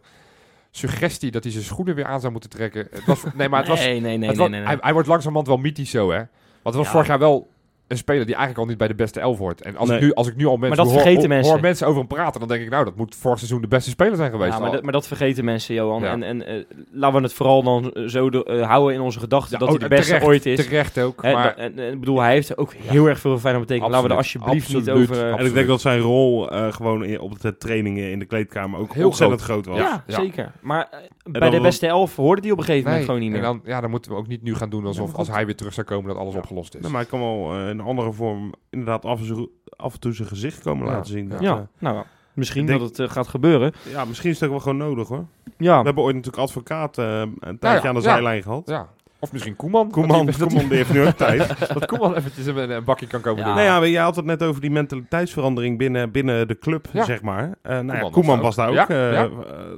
[0.71, 2.87] suggestie dat hij zijn schoenen weer aan zou moeten trekken.
[2.91, 4.67] Het was, nee, maar het was, nee, nee, nee, het nee, nee, nee.
[4.69, 6.17] Hij, hij wordt langzamerhand wel mythisch zo, hè.
[6.17, 6.27] Want
[6.63, 6.91] het was Ja.
[6.91, 7.49] vorig jaar wel
[7.89, 9.61] een speler die eigenlijk al niet bij de beste elf hoort.
[9.61, 11.51] En als, ik, nu, als ik nu al mensen, dat hoor, vergeten hoor, mensen.
[11.53, 13.89] hoor mensen over hem praten, dan denk ik, nou, dat moet vorig seizoen de beste
[13.89, 14.53] speler zijn geweest.
[14.53, 16.01] Ja, maar, dat, maar dat vergeten mensen, Johan.
[16.01, 16.11] Ja.
[16.11, 19.51] En, en eh, laten we het vooral dan zo de- eh, houden in onze gedachten
[19.51, 20.65] Ja, dat oh, hij de beste terecht, ooit is.
[20.65, 21.21] Terecht ook.
[21.23, 23.89] Maar en, en ik bedoel, hij heeft ook heel erg veel fijn betekend.
[23.91, 25.15] Laten we er Absoluut, alsjeblieft niet over...
[25.15, 25.53] eh, en ik absoluut.
[25.53, 29.05] denk dat zijn rol eh, gewoon in, op de trainingen in de kleedkamer ook Heel
[29.05, 29.77] ontzettend groot, was.
[29.77, 30.19] ja, Ja.
[30.19, 30.51] zeker.
[30.61, 30.89] Maar
[31.23, 33.45] bij de beste elf hoorde hij op een gegeven moment gewoon niet en meer.
[33.45, 35.73] dan, ja, dan moeten we ook niet nu gaan doen alsof als hij weer terug
[35.73, 36.81] zou komen dat alles opgelost is.
[36.87, 40.13] Maar hij kan wel eh, een andere vorm inderdaad af en, toe, af en toe
[40.13, 41.23] zijn gezicht komen Ja, laten zien.
[41.25, 41.29] ja.
[41.29, 43.73] Dat, ja, eh, nou, misschien denk- dat het eh, gaat gebeuren.
[43.91, 45.25] ja, misschien is het ook wel gewoon nodig hoor.
[45.57, 48.13] Ja, We hebben ooit natuurlijk advocaat eh, een tijdje ja, aan de ja.
[48.13, 48.67] zijlijn gehad.
[48.69, 48.87] Ja.
[49.21, 49.91] Of misschien Koeman.
[49.91, 51.59] Koeman, Dat, die- Koeman die heeft nu ook tijd.
[51.59, 53.45] dat, dat Koeman eventjes een, een bakje kan komen Ja.
[53.45, 53.55] doen.
[53.63, 57.03] Nou ja, jij had het net over die mentaliteitsverandering binnen, binnen de club, Ja.
[57.03, 57.55] zeg maar.
[57.61, 58.77] Eh nou ja, Koeman was daar ook.
[58.79, 59.29] ook Ja, ja.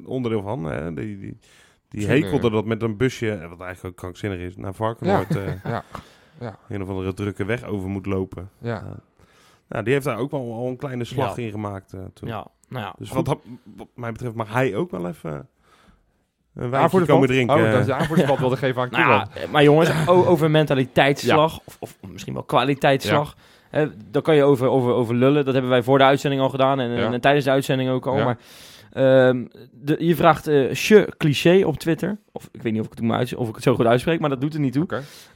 [0.05, 0.63] onderdeel van.
[0.63, 0.93] hè.
[0.93, 1.37] die die,
[1.89, 5.35] die hekelde dat met een busje, wat eigenlijk ook krankzinnig is, naar Varkenoord.
[5.35, 5.83] eh Ja.
[6.41, 6.57] Ja.
[6.69, 8.49] Een of andere drukke weg over moet lopen.
[8.57, 8.83] Ja.
[9.67, 11.43] Nou, die heeft daar ook wel al een kleine slag Ja.
[11.43, 12.27] in gemaakt eh, toen.
[12.27, 12.93] ja, nou ja.
[12.97, 13.39] Dus wat, wat
[13.95, 15.47] mij betreft mag hij ook wel even
[16.55, 17.55] een wijntje komen drinken.
[17.55, 21.77] Oh, dat is de aanvoerdersband wilde geven aan Nou, ja, maar jongens, over mentaliteitsslag, of,
[21.79, 23.35] of misschien wel kwaliteitsslag.
[23.69, 25.45] Hè, daar kan je over, over, over lullen.
[25.45, 27.11] Dat hebben wij voor de uitzending al gedaan en, Ja.
[27.11, 28.17] en tijdens de uitzending ook al.
[28.17, 28.23] Ja.
[28.23, 28.37] Maar
[28.93, 32.17] ehm, de, je vraagt eh je cliché op Twitter.
[32.31, 34.19] Of ik weet niet of ik, het moet uit, of ik het zo goed uitspreek,
[34.19, 34.85] maar dat doet er niet toe.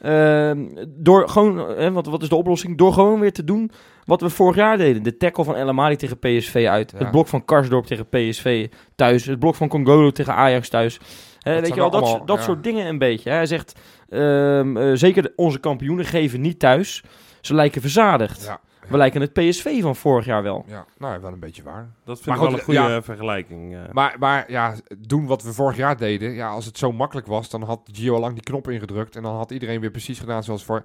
[0.02, 2.78] Ehm, door gewoon, hè, wat, wat is de oplossing?
[2.78, 3.72] Door gewoon weer te doen
[4.06, 5.04] wat we vorig jaar deden.
[5.04, 6.91] De tackle van El Amadi tegen PSV uit.
[6.91, 6.98] Ja.
[6.98, 9.26] Het blok van Karsdorp tegen PSV thuis.
[9.26, 11.00] Het blok van Congolo tegen Ajax thuis.
[11.39, 12.44] Hè, weet zijn je wel, dat, allemaal- dat ja.
[12.44, 13.30] soort dingen een beetje.
[13.30, 13.36] Hè.
[13.36, 17.04] Hij zegt, ehm, eh, zeker onze kampioenen geven niet thuis.
[17.41, 18.44] Ze lijken verzadigd.
[18.46, 18.60] Ja.
[18.88, 20.63] We lijken het PSV van vorig jaar wel.
[20.67, 21.89] Ja, nou, wel een beetje waar.
[22.04, 23.02] Dat vind Maar ik wel goed, een goede ja.
[23.02, 23.76] vergelijking.
[23.76, 23.82] eh.
[23.91, 26.32] Maar, maar ja, doen wat we vorig jaar deden.
[26.34, 29.15] Ja, als het zo makkelijk was, dan had Gio al lang die knop ingedrukt.
[29.15, 30.84] En dan had iedereen weer precies gedaan zoals voor...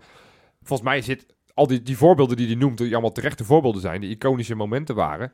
[0.63, 4.01] Volgens mij zit al die, die voorbeelden die hij noemt, die allemaal terechte voorbeelden zijn,
[4.01, 5.33] die iconische momenten waren.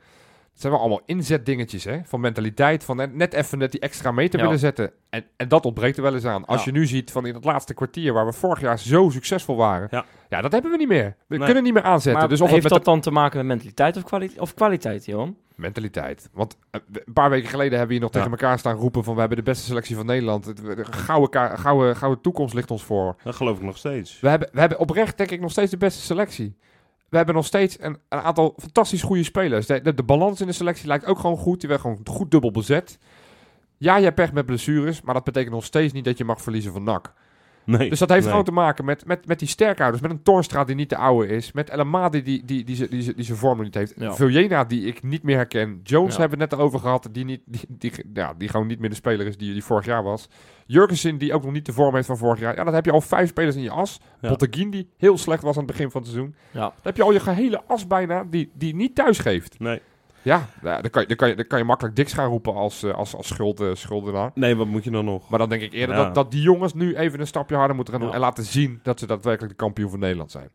[0.57, 1.99] Het zijn wel allemaal inzetdingetjes, hè?
[2.03, 4.45] Van mentaliteit, van net, even net die extra meter Ja.
[4.45, 4.91] willen zetten.
[5.09, 6.45] En, en dat ontbreekt er wel eens aan.
[6.45, 6.71] Als Ja.
[6.71, 9.87] je nu ziet van in het laatste kwartier, waar we vorig jaar zo succesvol waren.
[9.91, 10.05] Ja.
[10.29, 11.15] Ja, dat hebben we niet meer.
[11.27, 11.45] We Nee.
[11.45, 12.19] kunnen niet meer aanzetten.
[12.21, 15.05] Maar dus of heeft het dat dan te maken met mentaliteit of, kwali of kwaliteit,
[15.05, 15.37] Johan?
[15.55, 16.29] mentaliteit.
[16.33, 18.17] Want eh, een paar weken geleden hebben we hier nog Ja.
[18.23, 20.45] tegen elkaar staan roepen van we hebben de beste selectie van Nederland.
[20.65, 23.15] De gouden, ka- gouden, gouden toekomst ligt ons voor.
[23.23, 24.19] Dat geloof ik nog steeds.
[24.19, 26.55] We hebben, we hebben oprecht denk ik nog steeds de beste selectie.
[27.09, 29.65] We hebben nog steeds een, een aantal fantastisch goede spelers.
[29.65, 31.59] De, de, balans in de selectie lijkt ook gewoon goed.
[31.59, 32.99] Die werd gewoon goed dubbel bezet.
[33.77, 36.41] Ja, je hebt pech met blessures, maar dat betekent nog steeds niet dat je mag
[36.41, 37.13] verliezen van NAC.
[37.67, 37.89] Nee.
[37.89, 38.29] Dus dat heeft nee.
[38.29, 40.01] gewoon te maken met, met, met die sterkhouders.
[40.01, 41.51] Met een Toornstra die niet de oude is.
[41.51, 43.93] Met El Amadi die, die, die, die, die, die zijn vorm nog niet heeft.
[43.97, 44.13] Ja.
[44.13, 45.79] Vuljena die ik niet meer herken.
[45.83, 46.19] Jones Ja.
[46.19, 47.09] hebben we het net over gehad.
[47.11, 49.85] Die, niet, die, die, ja, die gewoon niet meer de speler is die, die vorig
[49.85, 50.29] jaar was.
[50.65, 52.55] Jurgensen die ook nog niet de vorm heeft van vorig jaar.
[52.55, 53.99] Ja, dan heb je al vijf spelers in je as.
[54.21, 54.29] Ja.
[54.29, 56.35] Botteguin die heel slecht was aan het begin van het seizoen.
[56.51, 56.59] Ja.
[56.59, 59.59] Dan heb je al je gehele as bijna die, die niet thuis geeft.
[59.59, 59.81] Nee.
[60.27, 62.53] Ja, ja, dan, kan je, dan, kan je, dan kan je makkelijk diks gaan roepen
[62.53, 64.31] als, eh, als, als schuld, eh, schuldenaar.
[64.33, 65.29] nee, wat moet je dan nog?
[65.29, 66.03] Maar dan denk ik eerder Ja.
[66.03, 68.11] dat, dat die jongens nu even een stapje harder moeten gaan doen.
[68.11, 68.17] Ja.
[68.17, 70.49] En laten zien dat ze daadwerkelijk de kampioen van Nederland zijn.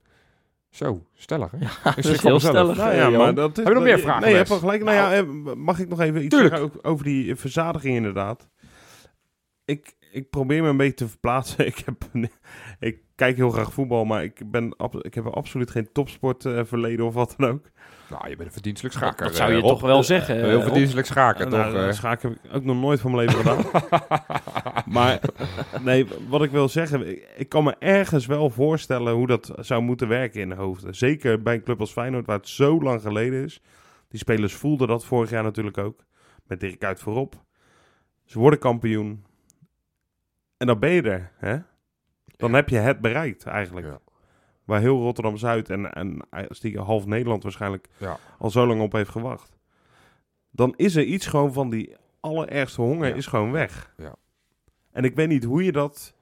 [0.71, 1.57] Zo, stellig hè?
[1.57, 2.55] Ik dat schrik is van heel mezelf.
[2.55, 2.77] stellig.
[2.77, 3.19] Nou eh, ja, Johan.
[3.25, 4.83] maar dat is, Heb je nog meer vragen, Nee, wel gelijk.
[4.85, 5.23] Nou ja, eh,
[5.57, 6.57] mag ik nog even iets Tuurlijk.
[6.57, 8.49] zeggen over die verzadiging inderdaad?
[9.65, 11.67] Ik, ik probeer me een beetje te verplaatsen.
[11.73, 12.05] Ik, heb,
[12.81, 17.15] ik kijk heel graag voetbal, maar ik, ben, ik heb absoluut geen topsportverleden verleden of
[17.15, 17.71] wat dan ook.
[18.11, 19.27] Nou, je bent een verdienstelijk schaker.
[19.27, 19.71] dat zou je eh, Rob.
[19.71, 20.37] toch wel zeggen.
[20.37, 20.63] Eh, heel Rob?
[20.63, 21.73] verdienstelijk schaker, Nou, toch?
[21.73, 21.93] nou, eh?
[21.93, 23.65] schaak heb ik ook nog nooit van mijn leven gedaan.
[24.97, 25.21] maar
[25.83, 29.83] nee, wat ik wil zeggen, ik, ik kan me ergens wel voorstellen hoe dat zou
[29.83, 30.95] moeten werken in de hoofden.
[30.95, 33.61] Zeker bij een club als Feyenoord, waar het zo lang geleden is.
[34.09, 36.05] Die spelers voelden dat vorig jaar natuurlijk ook.
[36.47, 37.43] Met Dirk Kuyt voorop.
[38.25, 39.25] Ze worden kampioen.
[40.63, 41.57] En dan ben je er, hè?
[42.37, 42.57] Dan Ja.
[42.57, 43.87] heb je het bereikt, eigenlijk.
[43.87, 43.99] Ja.
[44.65, 48.19] Waar heel Rotterdam-Zuid en, en als die half Nederland waarschijnlijk Ja.
[48.39, 49.57] al zo lang op heeft gewacht.
[50.51, 53.15] Dan is er iets gewoon van die allerergste honger Ja.
[53.15, 53.93] is gewoon weg.
[53.97, 54.15] Ja.
[54.93, 56.15] En ik weet niet hoe je dat...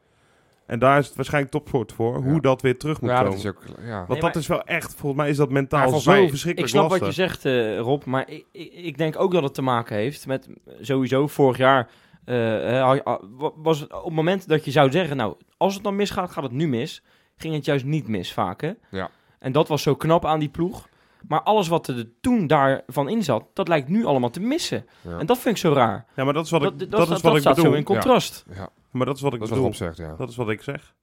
[0.67, 2.17] En daar is het waarschijnlijk topsport voor.
[2.23, 3.39] Hoe dat weer terug moet Ja, dat komen.
[3.39, 3.63] is ook...
[3.81, 3.97] Ja.
[3.97, 4.95] Want Nee, dat is wel echt...
[4.95, 7.01] Volgens mij is dat mentaal zo mij- Ik verschrikkelijk snap lastig.
[7.07, 9.97] wat je zegt, eh, Rob, maar ik, ik, ik denk ook dat het te maken
[9.97, 10.49] heeft met
[10.81, 11.91] sowieso vorig jaar.
[12.31, 15.75] Eh, eh, ah, wa- was het op het moment dat je zou zeggen, nou, als
[15.75, 17.03] het dan misgaat, gaat het nu mis.
[17.37, 18.73] Ging het juist niet mis vaak, hè?
[18.91, 19.11] Ja.
[19.39, 20.89] En dat was zo knap aan die ploeg.
[21.29, 24.87] Maar alles wat er toen daarvan in zat, dat lijkt nu allemaal te missen.
[25.01, 25.19] Ja.
[25.19, 26.07] En dat vind ik zo raar.
[26.17, 27.71] Ja, maar dat is wat dat ik, dat, dat is dat, wat ik staat bedoel.
[27.71, 28.45] zo in contrast.
[28.55, 29.79] ja, Maar dat is wat ik dat is wat bedoel.
[29.79, 30.15] Zegt, ja.
[30.17, 30.95] Dat is wat ik zeg.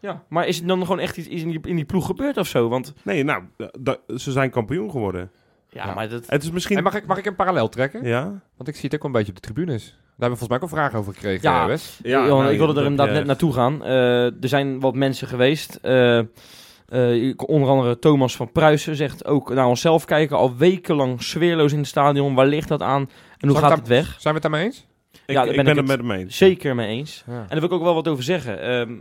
[0.00, 0.24] Ja.
[0.28, 2.68] Maar is het dan gewoon echt iets in die, in die ploeg gebeurd of zo?
[2.68, 3.42] Want Nee, nou,
[4.16, 5.30] ze zijn kampioen geworden.
[5.70, 5.94] Ja, Ja.
[5.94, 6.22] maar dat...
[6.26, 6.76] Het is misschien...
[6.76, 8.04] En mag ik, mag ik een parallel trekken?
[8.04, 8.22] Ja?
[8.56, 9.84] Want ik zie het ook wel een beetje op de tribunes.
[9.84, 11.66] Daar hebben we volgens mij ook een vraag over gekregen, Ja.
[11.66, 11.98] Wes.
[12.02, 13.84] Ja, nou, ik wilde er inderdaad net naartoe gaan.
[13.84, 15.78] Eh, er zijn wat mensen geweest.
[15.82, 20.36] Eh, eh, ik- onder andere Thomas van Pruisen zegt ook naar onszelf kijken.
[20.36, 22.34] Al wekenlang sfeerloos in het stadion.
[22.34, 23.10] Waar ligt dat aan?
[23.38, 24.06] En hoe gaat het weg?
[24.06, 24.86] Zijn we het daarmee eens?
[25.12, 26.36] Ik, Ja, daar ik ben ben ik het met hem eens.
[26.36, 27.24] Zeker mee eens.
[27.26, 27.32] Ja.
[27.32, 28.60] En daar wil ik ook wel wat over zeggen.
[28.60, 28.92] Ehm,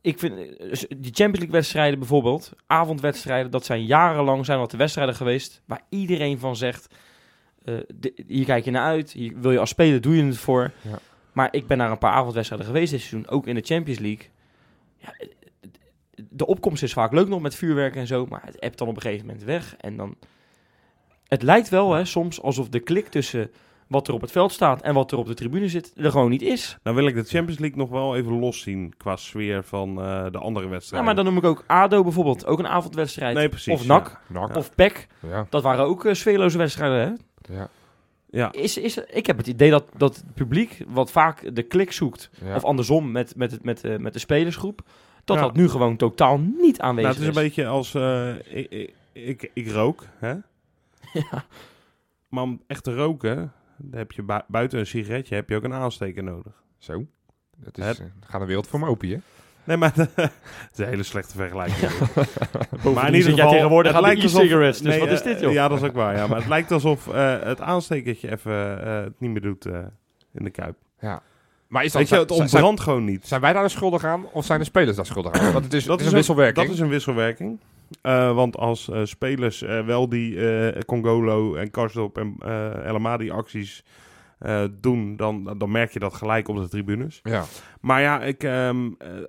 [0.00, 0.48] ik vind eh,
[0.88, 5.82] die Champions League wedstrijden bijvoorbeeld, avondwedstrijden, dat zijn jarenlang zijn dat de wedstrijden geweest waar
[5.88, 6.94] iedereen van zegt,
[7.64, 7.74] eh,
[8.26, 10.72] hier kijk je naar uit, hier wil je als speler, doe je het voor.
[10.82, 10.98] Ja.
[11.32, 14.28] Maar ik ben naar een paar avondwedstrijden geweest dit seizoen, ook in de Champions League.
[14.96, 15.28] Ja, eh,
[16.30, 18.96] de opkomst is vaak leuk nog met vuurwerk en zo, maar het hebt dan op
[18.96, 19.76] een gegeven moment weg.
[19.76, 20.16] En dan,
[21.26, 23.50] het lijkt wel hè, soms alsof de klik tussen
[23.90, 26.30] wat er op het veld staat en wat er op de tribune zit, er gewoon
[26.30, 26.78] niet is.
[26.82, 30.38] Nou wil ik de Champions League nog wel even loszien qua sfeer van eh, de
[30.38, 31.06] andere Ja, wedstrijden.
[31.06, 33.36] maar dan noem ik ook ADO bijvoorbeeld, ook een avondwedstrijd.
[33.36, 33.74] Nee, precies.
[33.74, 34.56] of NAC, Nak.
[34.56, 35.46] of PEC, Ja.
[35.50, 36.98] dat waren ook eh, sfeerloze wedstrijden.
[36.98, 37.54] Hè?
[37.54, 37.68] Ja.
[38.30, 38.52] Ja.
[38.52, 42.30] Is, is, ik heb het idee dat, dat het publiek, wat vaak de klik zoekt,
[42.44, 42.54] Ja.
[42.54, 44.80] of andersom met, met, het, met, eh, met de spelersgroep,
[45.24, 45.42] dat Ja.
[45.42, 47.94] dat nu gewoon totaal niet Nou, aanwezig het is een beetje als...
[47.94, 50.32] eh, ik, ik, ik, ik rook, hè?
[51.12, 51.44] Ja.
[52.28, 53.50] Maar om echt te roken, dan
[53.90, 56.52] heb je bui- buiten een sigaretje heb je ook een aansteker nodig.
[56.78, 57.06] Zo.
[57.56, 59.22] Dat is, Het- eh, gaat een wereld voor me open.
[59.64, 60.10] Nee, maar het
[60.72, 61.90] is een hele slechte vergelijking.
[62.82, 65.52] Bovendien zit jij tegenwoordig het lijkt alsof- e-cigarettes, dus wat is eh, dit, joh?
[65.52, 66.16] Ja, dat is ook waar.
[66.16, 66.26] Ja.
[66.26, 68.52] Maar het lijkt alsof eh, het aanstekertje even
[69.02, 69.64] het niet meer doet
[70.32, 70.76] in de kuip.
[71.00, 71.22] Ja.
[71.68, 73.26] Maar is dat, Weet je, het ontbrandt gewoon niet.
[73.26, 75.52] zijn wij daar de schuldig aan of zijn de spelers daar schuldig aan?
[75.52, 76.66] Want het is, Dat het is is een wisselwerking.
[76.66, 77.58] Dat is een wisselwerking.
[78.02, 80.38] Eh, want als eh, spelers eh, wel die
[80.84, 82.36] Congolo en Karsdorp en
[82.84, 83.84] El Amadi acties
[84.80, 87.20] doen, dan, dan merk je dat gelijk op de tribunes.
[87.22, 87.44] Ja.
[87.80, 89.24] Maar ja, ik, ehm, eh, eh,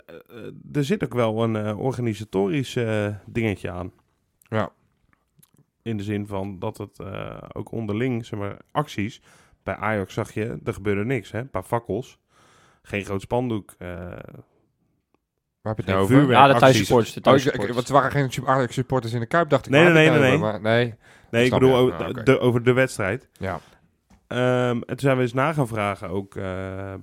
[0.74, 2.78] er zit ook wel een organisatorisch
[3.26, 3.92] dingetje aan.
[4.42, 4.72] Ja.
[5.82, 7.00] In de zin van dat het
[7.54, 9.22] ook onderling, zeg maar, acties.
[9.64, 11.32] Bij Ajax zag je, er gebeurde niks.
[11.32, 11.40] Hè?
[11.40, 12.20] Een paar fakkels.
[12.82, 13.76] Geen groot spandoek.
[15.62, 16.16] Eh, Waar heb je het nou over?
[16.16, 16.40] vuurwerk.
[16.48, 17.14] Ja, de thuissupporters.
[17.14, 19.72] De Oh, want er waren geen Ajax supporters in de Kuip, dacht ik.
[19.72, 20.40] Nee, Waar nee, nee, nou over?
[20.40, 20.94] Maar nee.
[21.32, 23.28] Nee, ik bedoel over, Ah, de, over de wedstrijd.
[23.34, 23.60] Ja.
[24.28, 26.44] Ehm, en toen zijn we eens na gaan vragen, ook eh,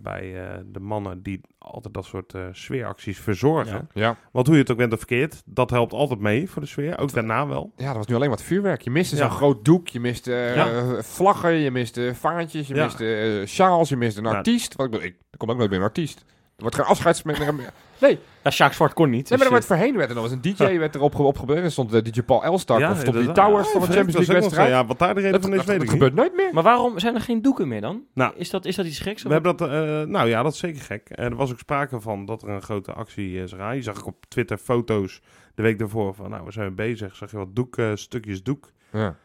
[0.03, 3.89] bij eh, de mannen die altijd dat soort eh, sfeeracties verzorgen.
[3.95, 4.03] Ja.
[4.07, 4.17] Ja.
[4.33, 6.99] Want hoe je het ook bent of verkeerd, dat helpt altijd mee voor de sfeer.
[6.99, 7.73] Ook daarna wel.
[7.77, 8.83] ja, dat was nu alleen wat vuurwerk.
[8.83, 9.23] Je miste Ja.
[9.23, 11.03] zo'n groot doek, je miste eh, Ja.
[11.03, 12.85] vlaggen, je miste vaantjes, je Ja.
[12.85, 14.75] miste eh, sjaals, je miste een Nou, artiest.
[14.77, 16.25] Wat ik, bedoel, ik, komt ook nooit meer een artiest.
[16.59, 17.71] Er wordt geen meer.
[18.01, 19.29] Nee, Ja, Sjaak Zwart kon niet.
[19.29, 21.23] nee, maar er dus, werd voorheen werd er nog eens een DJ werd erop ge-
[21.23, 21.65] opgebeurd.
[21.65, 23.33] Er stond eh, DJ Paul Elstak Ja, of stond die.
[23.33, 24.69] Towers Ja, van de Champions League wedstrijd.
[24.69, 26.49] Ja, wat daar de reden van is, dat, weet ik gebeurt nooit meer.
[26.53, 28.03] Maar waarom zijn er geen doeken meer dan?
[28.15, 28.33] Nou.
[28.37, 29.23] is, dat, is dat iets geks?
[29.23, 31.09] We hebben dat, eh, nou ja, dat is zeker gek.
[31.11, 33.75] Eh, er was ook sprake van dat er een grote actie is gaan.
[33.77, 35.21] Je zag ook op Twitter foto's
[35.55, 37.17] de week daarvoor van, nou, we zijn bezig.
[37.17, 38.73] Zag je wat doek, stukjes doek.
[38.93, 39.17] Ja.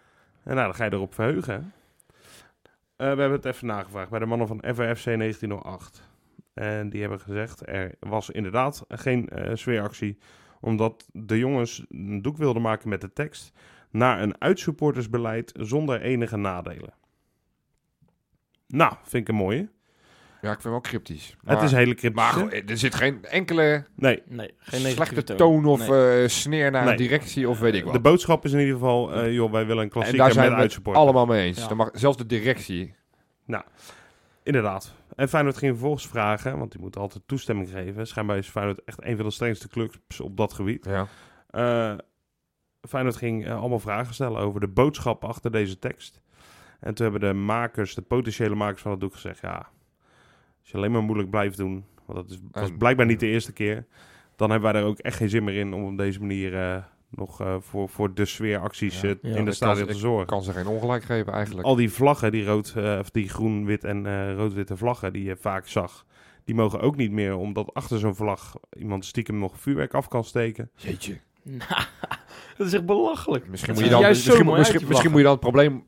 [0.44, 1.74] En nou, dan ga je erop verheugen.
[2.96, 6.12] Eh, we hebben het even nagevraagd bij de mannen van FRFC 1908.
[6.54, 10.18] En die hebben gezegd, er was inderdaad geen eh, sfeeractie.
[10.60, 13.52] Omdat de jongens een doek wilden maken met de tekst...
[13.92, 16.94] naar een uitsupportersbeleid zonder enige nadelen.
[18.68, 19.70] Nou, vind ik een mooie.
[20.42, 21.36] ja, ik vind het wel cryptisch.
[21.46, 22.24] het is hele cryptisch.
[22.24, 26.22] Maar goed, er zit geen enkele Nee, Nee, geen negatieve slechte toon of Nee.
[26.24, 26.92] eh, sneer naar Nee.
[26.92, 27.94] een directie of weet ik wat.
[27.94, 29.14] de boodschap is in ieder geval...
[29.14, 31.04] eh, joh, wij willen een en klassieker daar met zijn we het uitsupporters.
[31.06, 31.60] allemaal mee eens.
[31.62, 31.68] Ja.
[31.68, 32.96] Dan mag, zelfs de directie.
[34.44, 34.94] Inderdaad.
[35.16, 38.08] En Feyenoord ging vervolgens vragen, want die moet altijd toestemming geven.
[38.08, 40.86] Schijnbaar is Feyenoord echt een van de strengste clubs op dat gebied.
[40.86, 41.08] Ja.
[41.50, 41.98] Eh
[42.88, 46.22] Feyenoord ging eh, allemaal vragen stellen over de boodschap achter deze tekst.
[46.80, 49.40] En toen hebben de makers, de potentiële makers van het doek gezegd...
[49.40, 49.70] ja,
[50.60, 51.86] als je alleen maar moeilijk blijft doen...
[52.06, 53.86] want dat is, was blijkbaar niet de eerste keer...
[54.36, 56.54] dan hebben wij er ook echt geen zin meer in om op deze manier...
[56.56, 56.84] eh,
[57.16, 59.08] nog eh, voor, voor de sfeeracties Ja.
[59.10, 60.26] eh, Ja, in de ik kan stadion ze- te zorgen.
[60.28, 61.68] Kan ze geen ongelijk geven eigenlijk.
[61.68, 65.24] Al die vlaggen, die, rood, eh, of die groen, wit en eh, rood-witte vlaggen die
[65.24, 66.06] je vaak zag,
[66.46, 70.24] die mogen ook niet meer, omdat achter zo'n vlag iemand stiekem nog vuurwerk af kan
[70.24, 70.70] steken.
[70.76, 71.20] Jeetje.
[72.58, 73.48] Dat is echt belachelijk.
[73.48, 75.84] Misschien Dat moet je dan, juist misschien, misschien, misschien moet je dan het probleem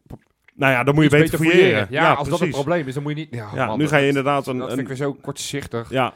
[0.55, 1.87] Nou ja, dan moet je beter fouilleren.
[1.89, 3.27] Ja, als dat het probleem is, dan moet je niet...
[3.35, 4.57] Ja, Ja, man, nu ga je dat- inderdaad een...
[4.57, 5.89] Dat vind ik weer zo kortzichtig.
[5.89, 6.13] ja.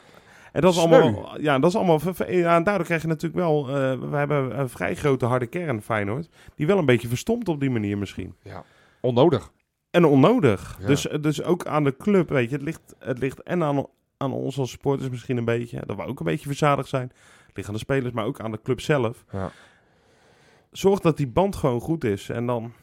[0.51, 1.01] En dat is Sneu.
[1.01, 4.59] allemaal, ja, dat is allemaal, ja, en daardoor krijg je natuurlijk wel, eh, we hebben
[4.59, 8.35] een vrij grote harde kern Feyenoord, die wel een beetje verstomt op die manier misschien.
[9.01, 9.51] Onnodig.
[9.91, 10.77] En onnodig.
[10.81, 10.87] Ja.
[10.87, 12.55] Dus, dus ook aan de club, weet je.
[12.55, 13.85] Het ligt, het ligt en aan,
[14.17, 15.81] aan ons als supporters misschien een beetje.
[15.85, 17.11] Dat we ook een beetje verzadigd zijn.
[17.47, 19.25] Het ligt aan de spelers, maar ook aan de club zelf.
[19.31, 19.51] Ja.
[20.71, 22.29] Zorg dat die band gewoon goed is.
[22.29, 22.73] En dan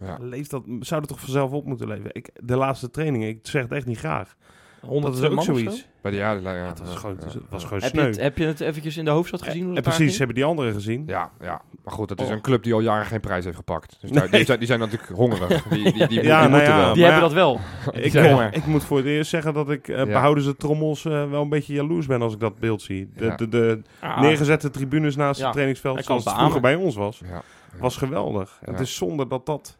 [0.00, 0.16] Ja.
[0.20, 2.10] leeft dat, zou toch vanzelf op moeten leven.
[2.12, 4.36] Ik, de laatste trainingen, ik zeg het echt niet graag.
[4.80, 5.86] 100 Dat is ook zoiets.
[6.00, 6.42] Bij de jaren...
[6.42, 7.68] Ja, ja, het was gewoon, ja, was ja.
[7.68, 8.06] gewoon Heb je, sneu.
[8.10, 9.74] het, heb je het eventjes in de hoofdstad gezien?
[9.74, 10.16] dat precies, ging?
[10.18, 11.02] hebben die anderen gezien.
[11.06, 12.32] Ja, ja, maar goed, het is Oh.
[12.32, 13.96] een club die al jaren geen prijs heeft gepakt.
[14.00, 14.28] Dus Nee.
[14.28, 15.62] die, zijn, die zijn natuurlijk hongerig.
[15.62, 16.94] Die, die, die, die, Ja, die nou wel.
[16.94, 17.60] Die hebben dat wel.
[17.92, 21.30] Ik, eh, ik moet voor het eerst zeggen dat ik eh behouden ze trommels eh,
[21.30, 23.10] wel een beetje jaloers ben als ik dat beeld zie.
[23.16, 26.94] De, de, de Ah, neergezette tribunes naast Ja, het trainingsveld, zoals het vroeger bij ons
[26.96, 27.20] was.
[27.30, 27.42] Ja.
[27.78, 28.58] was geweldig.
[28.66, 28.72] Ja.
[28.72, 29.78] Het is zonde dat dat...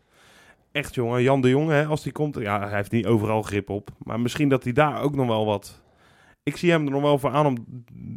[0.76, 1.22] Echt, jongen.
[1.22, 2.34] Jan de Jong, hè, als die komt...
[2.38, 3.90] Ja, hij heeft niet overal grip op.
[3.98, 5.82] Maar misschien dat hij daar ook nog wel wat...
[6.42, 7.56] Ik zie hem er nog wel voor aan om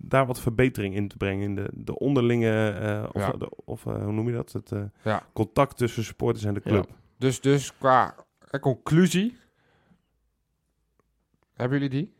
[0.03, 1.43] daar wat verbetering in te brengen.
[1.43, 2.69] In de, de onderlinge...
[2.69, 3.31] eh, of, Ja.
[3.37, 4.51] de, of eh, hoe noem je dat?
[4.51, 5.23] Het eh, Ja.
[5.33, 6.87] contact tussen supporters en de club.
[7.17, 8.15] Dus, dus qua
[8.61, 9.37] conclusie...
[11.55, 12.13] Hebben jullie die?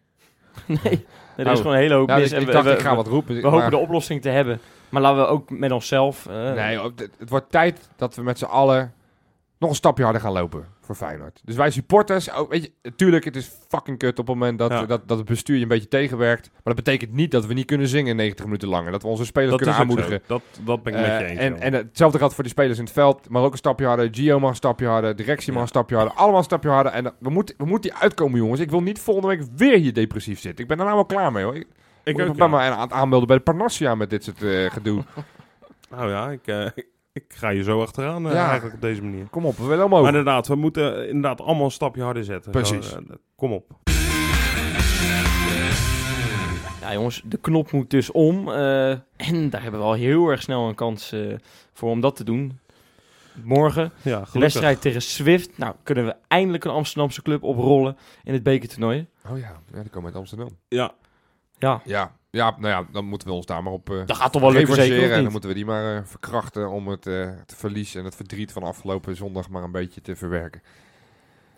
[0.84, 1.06] nee,
[1.38, 1.58] er is Oh.
[1.58, 2.25] gewoon een hele hoop Ja, mis.
[2.32, 3.36] ik, en ik we, dacht, we- ik ga we- wat roepen.
[3.36, 4.60] we maar- hopen de oplossing te hebben.
[4.89, 6.25] Maar laten we ook met onszelf...
[6.25, 6.80] eh, Nee,
[7.17, 8.93] het wordt tijd dat we met z'n allen
[9.60, 11.41] nog een stapje harder gaan lopen voor Feyenoord.
[11.43, 14.72] Dus wij supporters, oh, weet je, natuurlijk, het is fucking kut op het moment dat,
[14.72, 14.86] Ja.
[14.86, 16.50] dat, dat het bestuur je een beetje tegenwerkt.
[16.54, 18.86] Maar dat betekent niet dat we niet kunnen zingen 90 minuten lang.
[18.86, 20.22] En dat we onze spelers Dat kunnen aanmoedigen.
[20.28, 21.39] Dat, dat ben ik met je Eh, eens.
[21.39, 23.30] en, en hetzelfde geldt voor de spelers in het veld.
[23.30, 24.08] Maar ook een stapje harder.
[24.12, 25.15] Gio mag een stapje harder.
[25.15, 25.62] Directie mag Ja.
[25.62, 26.13] een stapje harder.
[26.13, 26.91] Allemaal een stapje harder.
[26.91, 28.60] En we moeten, we moeten die uitkomen, jongens.
[28.60, 30.62] Ik wil niet volgende week weer hier depressief zitten.
[30.63, 31.56] Ik ben er nou wel klaar mee, hoor.
[31.56, 31.67] Ik,
[32.04, 32.48] ik ik ook, ben ja.
[32.48, 35.04] maar aan het aanmelden bij de Parnassia met dit soort eh, gedoe.
[35.89, 36.65] Nou ja, ik, eh,
[37.13, 38.43] ik ga je zo achteraan eh, Ja.
[38.45, 39.26] eigenlijk op deze manier.
[39.30, 40.00] Kom op, we willen omhoog.
[40.02, 42.52] Maar inderdaad, we moeten inderdaad allemaal een stapje harder zetten.
[42.52, 42.89] Precies.
[42.89, 43.78] Zo, eh, kom op.
[46.82, 48.50] Ja, jongens, de knop moet dus om.
[48.52, 51.36] eh, en daar hebben we al heel erg snel een kans eh,
[51.74, 52.60] voor om dat te doen.
[53.43, 54.34] Morgen, Ja, de gelukkig.
[54.41, 55.58] wedstrijd tegen Swift.
[55.58, 59.06] Nou, kunnen we eindelijk een Amsterdamse club oprollen in het bekertoernooi.
[59.30, 60.50] Oh ja, ja, die komen uit Amsterdam.
[60.67, 60.91] Ja,
[61.58, 64.32] Ja, Ja, ja, nou ja, dan moeten we ons daar maar op eh dat gaat
[64.32, 67.26] toch wel lukken, zeker En dan moeten we die maar eh, verkrachten om het, eh,
[67.26, 70.62] het verlies en het verdriet van afgelopen zondag maar een beetje te verwerken.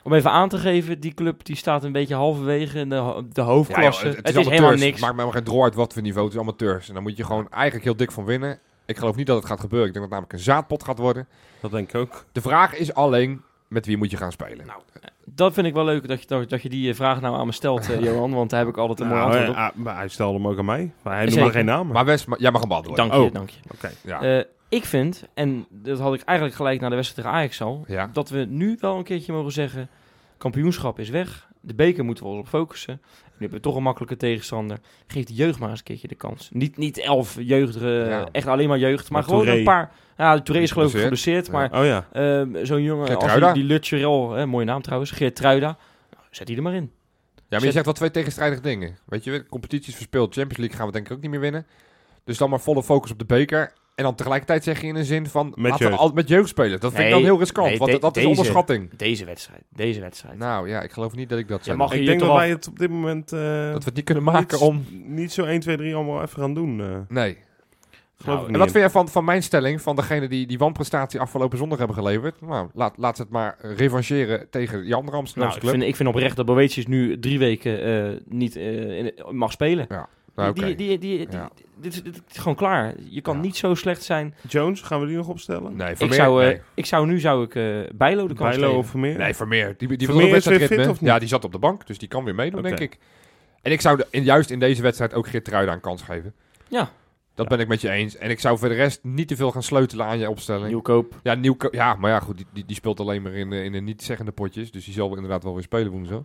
[0.03, 3.41] Om even aan te geven, die club die staat een beetje halverwege in de, de
[3.41, 4.05] Ja, hoofdklasse.
[4.07, 4.91] joh, het, is helemaal niks.
[4.91, 6.25] Het maakt mij maar geen drol uit wat voor niveau.
[6.25, 6.88] Het is amateurs.
[6.88, 8.60] En dan moet je gewoon eigenlijk heel dik van winnen.
[8.86, 9.88] Ik geloof niet dat het gaat gebeuren.
[9.88, 11.27] Ik denk dat het namelijk een zaadpot gaat worden.
[11.60, 12.25] dat denk ik ook.
[12.31, 14.65] De vraag is alleen, met wie moet je gaan spelen?
[14.65, 14.81] Nou,
[15.25, 17.51] dat vind ik wel leuk dat je, dat, dat je die vraag nou aan me
[17.51, 18.34] stelt, eh, Johan.
[18.34, 19.55] Want daar heb ik altijd een mooi Nou, antwoord op.
[19.63, 20.91] eh, ah, maar hij stelde hem ook aan mij.
[21.03, 21.38] Maar hij Zeker.
[21.39, 21.93] noemde geen namen.
[21.93, 23.07] Maar Wes, ma- jij mag hem beantwoorden.
[23.10, 23.34] Dank je, Oh.
[23.34, 23.60] dank je.
[23.73, 23.91] Oké.
[24.03, 24.21] Ja.
[24.21, 27.84] Eh, ik vind, en dat had ik eigenlijk gelijk na de wedstrijd tegen Ajax al,
[27.88, 28.10] ja.
[28.13, 29.89] dat we nu wel een keertje mogen zeggen,
[30.38, 31.49] kampioenschap is weg.
[31.62, 33.01] De beker moeten we ons op focussen.
[33.03, 34.77] Nu hebben we toch een makkelijke tegenstander.
[35.07, 36.49] Geef de jeugd maar eens een keertje de kans.
[36.53, 38.27] Niet, niet elf jeugd, eh, Ja.
[38.31, 39.60] echt alleen maar jeugd, maar Maar gewoon Touré.
[39.60, 39.91] een paar.
[40.21, 41.51] Ja, de Touré is geloof ik Geblesseerd.
[41.51, 42.07] maar Oh ja.
[42.13, 45.77] ehm, zo'n jongen als die, die Lutcherel, hè, mooie naam trouwens, Geert Truida,
[46.12, 46.91] nou, zet die er maar in.
[47.36, 48.97] Ja, maar je zegt wel twee tegenstrijdige dingen.
[49.05, 51.65] Weet je, competities verspeeld, Champions League gaan we denk ik ook niet meer winnen.
[52.23, 53.73] Dus dan maar volle focus op de beker.
[53.95, 55.97] En dan tegelijkertijd zeg je in een zin van, Met laten we jeugd.
[55.97, 56.79] altijd met jeugd spelen.
[56.79, 58.95] Dat vind ik dan heel riskant, nee, want de- dat is onderschatting.
[58.95, 60.38] Deze wedstrijd, deze wedstrijd.
[60.38, 61.75] Nou ja, ik geloof niet dat ik dat zeg.
[61.75, 63.93] mag dat je Ik denk toch dat wij het op dit moment eh, we het
[63.95, 64.86] niet kunnen maken niet, om...
[65.05, 66.81] niet zo 1, 2, 3 allemaal even gaan doen.
[66.81, 66.88] eh.
[67.07, 67.38] Nee.
[68.25, 71.19] Nou, ik En wat vind jij van, van mijn stelling, van degene die die wanprestatie
[71.19, 72.41] afgelopen zondag hebben geleverd?
[72.41, 75.73] Nou, laat, laat ze het maar revancheren tegen die andere Nou, Amsterdamse ik club.
[75.75, 79.86] vind, ik vind oprecht dat Boetius nu drie weken eh, niet eh, in- mag spelen.
[80.36, 80.65] Nou, oké.
[80.65, 81.49] die, die, die, die- Ja.
[81.81, 82.93] dit, is- dit is gewoon klaar.
[83.10, 83.41] Je kan Ja.
[83.41, 84.36] niet zo slecht zijn.
[84.47, 85.75] Jones, gaan we die nog opstellen?
[85.75, 86.62] Nee, Ik Vermeer, zou, eh, nee.
[86.73, 87.63] ik zou nu zou ik eh
[87.95, 88.79] Bijlo de kans Bijlo geven.
[88.79, 89.17] of Vermeer?
[89.17, 89.75] Nee, Vermeer.
[89.77, 90.77] Die, die Vermeer is weer wedstrijdritme.
[90.77, 91.10] fit of niet?
[91.10, 92.97] Ja, die zat op de bank, dus die kan weer meedoen, denk ik.
[93.62, 96.34] En ik zou de, in, juist in deze wedstrijd ook Geert Truida een kans geven.
[96.67, 96.89] Ja.
[97.35, 98.17] Dat ben ik met je eens.
[98.17, 100.67] En ik zou voor de rest niet te veel gaan sleutelen aan je opstelling.
[100.67, 101.15] Nieuwkoop.
[101.23, 103.71] Ja, nieuw, ja, maar ja, goed, die, die, die speelt alleen maar in, eh, in
[103.71, 104.71] de niet-zeggende potjes.
[104.71, 106.21] Dus die zal inderdaad wel weer spelen woensdag.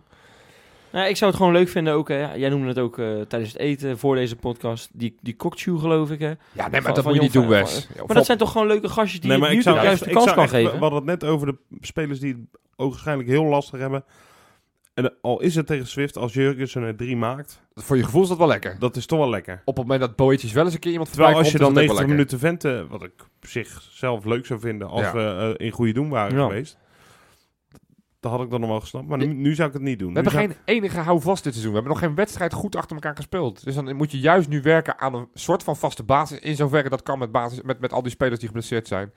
[0.91, 2.07] Nou, ik zou het gewoon leuk vinden ook.
[2.07, 2.33] Hè.
[2.33, 4.89] Jij noemde het ook eh, tijdens het eten voor deze podcast.
[4.93, 6.19] Die, die Kokchu geloof ik.
[6.19, 6.27] Hè.
[6.27, 7.87] Ja, nee, maar Van- dat van moet je niet doen, Wes.
[8.05, 9.83] Maar dat zijn toch gewoon leuke gastjes die nee, je maar nu ik zou, de
[9.83, 10.79] juiste echt- kans ik zou kan echt- geven.
[10.79, 14.03] We hadden het net over de spelers die het ogenschijnlijk heel lastig hebben.
[14.97, 18.27] En al is het tegen Swift, als Jurgensen er drie maakt, Voor je gevoel is
[18.27, 18.75] dat wel lekker.
[18.79, 19.61] dat is toch wel lekker.
[19.65, 21.83] Op het moment dat Boetjes wel eens een keer iemand Terwijl als je komt, dan
[21.83, 22.39] is dat ook 90 wel minuten
[22.79, 25.13] venten, wat ik op zich zelf leuk zou vinden als Ja.
[25.13, 26.47] we eh, in goede doen waren Ja.
[26.47, 26.77] geweest.
[28.19, 29.07] Dat had ik dan nog wel gesnapt.
[29.07, 30.13] Maar nu, nu zou ik het niet doen.
[30.13, 31.73] We Nu hebben geen enige houvast dit seizoen.
[31.73, 33.63] We hebben nog geen wedstrijd goed achter elkaar gespeeld.
[33.63, 36.39] Dus dan moet je juist nu werken aan een soort van vaste basis.
[36.39, 39.11] In zoverre dat kan met, basis, met, met al die spelers die geblesseerd zijn.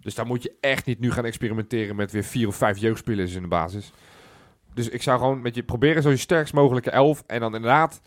[0.00, 3.34] Dus daar moet je echt niet nu gaan experimenteren met weer vier of vijf jeugdspelers
[3.34, 3.92] in de basis.
[4.74, 7.22] Dus ik zou gewoon met je proberen zo je sterkst mogelijke elf.
[7.26, 8.00] En dan inderdaad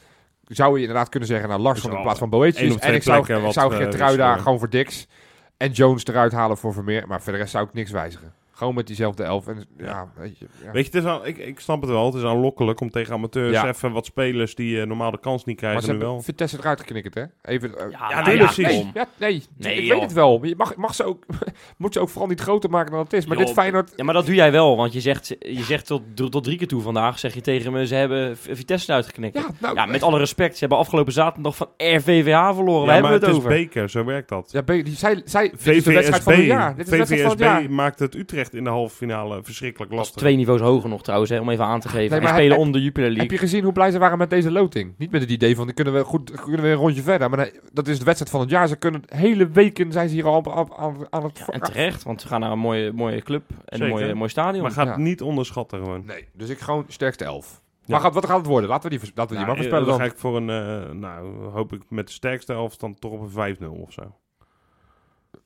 [0.44, 1.50] zou je inderdaad kunnen zeggen...
[1.50, 2.78] Nou, Larsson in plaats van Boetjes.
[2.78, 4.40] En ik zou, ik zou eh, wisselen.
[4.40, 5.08] gewoon voor Dix.
[5.58, 7.08] En Jones eruit halen voor Vermeer.
[7.08, 8.34] Maar voor de rest zou ik niks wijzigen.
[8.58, 9.48] Gewoon met diezelfde elf.
[9.48, 10.46] En ja, weet je...
[10.64, 10.72] Ja.
[10.72, 12.06] Weet je, het is al, ik, ik snap het wel.
[12.06, 13.68] Het is aanlokkelijk om tegen amateurs Ja.
[13.68, 16.22] even wat spelers die eh, normaal de kans niet Maar krijgen ze nu hebben wel.
[16.24, 17.24] Vitesse eruit geknikkerd, hè?
[17.42, 18.68] Even, eh, Ja, Ja, nee, ja, precies.
[18.78, 18.92] kom.
[18.94, 19.92] Ja, nee, Nee, ik joh.
[19.94, 20.46] weet het wel.
[20.46, 21.26] Je mag, mag ze ook,
[21.78, 23.26] moet ze ook vooral niet groter maken dan het is.
[23.26, 23.94] Maar Joh, dit Feyenoord...
[23.96, 24.78] Ja, maar dat doe jij wel.
[24.78, 27.88] Want je zegt, je zegt tot, tot drie keer toe vandaag, zeg je tegen me,
[27.88, 29.36] ze hebben Vitesse uitgeknikt.
[29.38, 32.82] Ja, Ja, nou, met alle respect, ze hebben afgelopen zaterdag van RVVH verloren.
[32.82, 33.50] Ja, Waar maar hebben we het is over?
[33.50, 34.50] beker, zo werkt dat.
[34.52, 36.76] Ja, be- die, zij, zij, dit is de wedstrijd van het jaar.
[36.76, 37.72] Dit is de wedstrijd van het VVSB jaar.
[37.72, 40.22] maakt het Utrecht in de halve finale verschrikkelijk Dat is lastig.
[40.22, 42.18] twee niveaus hoger nog trouwens, hè, om even aan te geven.
[42.18, 43.22] Nee, en spelen heb- om de Jupiler League.
[43.28, 44.94] Heb je gezien hoe blij ze waren met deze loting?
[44.98, 47.30] Niet met het idee van, die kunnen we, goed, kunnen we een rondje verder.
[47.30, 48.68] Maar nee, dat is de wedstrijd van het jaar.
[48.68, 51.38] Ze kunnen hele weken zijn ze hier al aan, aan, aan het...
[51.38, 53.94] Ja, en terecht, want ze gaan naar een mooie, mooie club en een Zeker.
[54.02, 54.62] mooie, mooi stadion.
[54.62, 54.98] Maar gaat Ja.
[54.98, 56.04] niet onderschatten gewoon.
[56.06, 57.62] Nee, dus ik gewoon sterkste elf.
[57.86, 57.94] Ja.
[57.94, 58.70] Maar gaat, wat gaat het worden?
[58.70, 60.08] Laten we die, laten we die Nou, maar eh, voorspellen dan dan.
[60.08, 60.50] ga ik voor een,
[60.90, 64.02] eh, nou, hoop ik met de sterkste elf dan toch op een 5-0 of zo.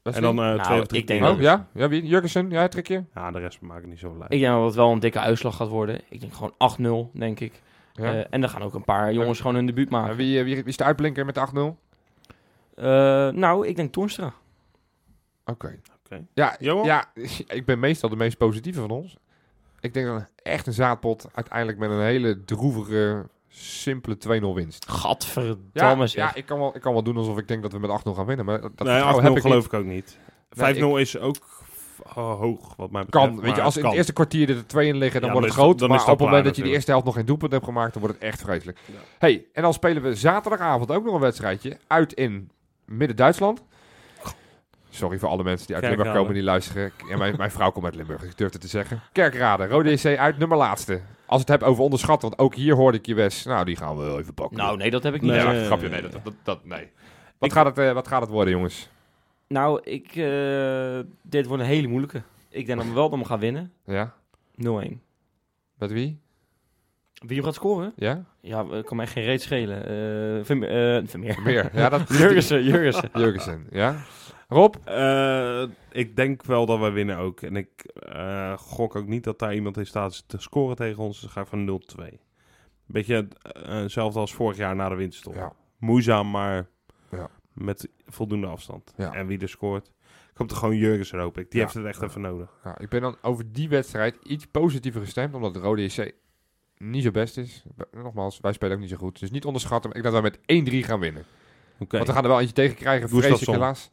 [0.04, 1.24] En dan eh Nou, twee of drie ik denk.
[1.24, 1.68] Oh, ja?
[1.74, 2.06] Ja, wie?
[2.06, 2.50] Jurgensen?
[2.50, 3.06] Ja, trekje?
[3.14, 4.28] Ja, de rest maakt niet zo blij.
[4.30, 6.02] Ik denk dat het wel een dikke uitslag gaat worden.
[6.10, 7.62] Ik denk gewoon 8-0, denk ik.
[7.94, 8.14] Ja.
[8.14, 10.16] Eh, en dan gaan ook een paar jongens gewoon hun debuut maken.
[10.16, 11.78] Wie, eh, wie, wie is de uitblinker met de 8-0?
[12.76, 12.86] Eh,
[13.30, 14.34] nou, ik denk Toornstra.
[15.46, 15.80] Oké.
[16.06, 16.26] Oké.
[16.34, 16.86] Ja, Johan?
[16.86, 17.12] ja,
[17.48, 19.18] ik ben meestal de meest positieve van ons.
[19.80, 24.90] Ik denk dan echt een zaadpot uiteindelijk met een hele droevige, simpele 2-0 winst.
[24.90, 26.14] Gadverdamme Ja, zeg.
[26.14, 27.94] ja ik, kan wel, ik kan wel doen alsof ik denk dat we met 8-0
[28.16, 28.46] gaan winnen.
[28.46, 29.74] Maar dat nee, 8-0 vertrouwen heb ik geloof niet.
[29.74, 30.18] ik ook niet.
[30.78, 31.36] 5-0 Nee, is ook
[32.14, 33.26] hoog, wat mij betreft.
[33.26, 35.50] Kan, weet je, als in het eerste kwartier er twee in liggen, dan Ja, wordt
[35.52, 35.80] het groot.
[35.80, 37.94] dan maar op het moment dat je de eerste helft nog geen doelpunt hebt gemaakt,
[37.94, 38.78] dan wordt het echt vreselijk.
[38.86, 38.94] Ja.
[39.18, 42.52] hey, en dan spelen we zaterdagavond ook nog een wedstrijdje uit in
[42.86, 43.64] Midden-Duitsland.
[44.90, 46.92] Sorry voor alle mensen die uit Limburg komen die luisteren.
[47.10, 49.02] Ja, mijn, mijn vrouw komt uit Limburg, dus ik durf het te zeggen.
[49.12, 51.02] Kerkrade, Rode EC uit, nummer laatste.
[51.32, 53.44] Als het hebben over onderschatten, want ook hier hoorde ik je Wes.
[53.46, 54.58] Nou, die gaan we wel even pakken.
[54.58, 55.32] Nou, nee, dat heb ik niet.
[55.32, 56.02] Nee, nee, grapje, nee.
[56.02, 56.88] Dat, dat, dat- nee.
[57.38, 58.89] Wat, gaat het, eh, wat gaat het worden, jongens?
[59.48, 62.22] Nou, ik, eh, dit wordt een hele moeilijke.
[62.50, 63.72] Ik denk dat we wel dat we gaan winnen.
[63.86, 63.91] 0-1.
[63.94, 64.13] Ja?
[65.78, 66.20] Met wie?
[67.13, 67.94] Wie hem gaat scoren?
[67.96, 68.24] Ja?
[68.41, 69.86] Ja, kan mij geen reet schelen.
[69.86, 70.98] Eh Vermeer.
[70.98, 71.41] eh, Vermeer.
[71.44, 71.70] Meer.
[71.74, 73.10] Ja, dat Jurgensen, Jurgensen.
[73.13, 73.96] Jurgensen, ja?
[74.54, 74.76] Rob?
[74.84, 77.41] Eh, ik denk wel dat wij winnen ook.
[77.41, 81.04] En ik eh, gok ook niet dat daar iemand in staat is te scoren tegen
[81.04, 81.22] ons.
[81.22, 82.04] Dus ga van 0-2.
[82.86, 85.34] Beetje eh, hetzelfde als vorig jaar na de winterstop.
[85.34, 85.54] Ja.
[85.78, 86.68] Moeizaam, maar
[87.12, 87.30] Ja.
[87.54, 88.93] met voldoende afstand.
[88.97, 89.14] Ja.
[89.14, 89.88] En wie er scoort.
[89.88, 91.52] Ik Komt er gewoon Jurgensen, hoop ik.
[91.52, 91.66] Die Ja.
[91.66, 92.08] heeft het echt Ja.
[92.08, 92.49] even nodig.
[92.64, 96.12] Ja, ik ben dan over die wedstrijd iets positiever gestemd, omdat de Rode JC
[96.78, 97.64] niet zo best is.
[97.91, 99.20] Nogmaals, wij spelen ook niet zo goed.
[99.20, 99.89] Dus niet onderschatten.
[99.91, 101.24] Ik denk dat wij met 1-3 gaan winnen.
[101.80, 101.95] Oké.
[101.95, 103.89] Want we gaan er wel eentje tegen krijgen, vrees ik helaas.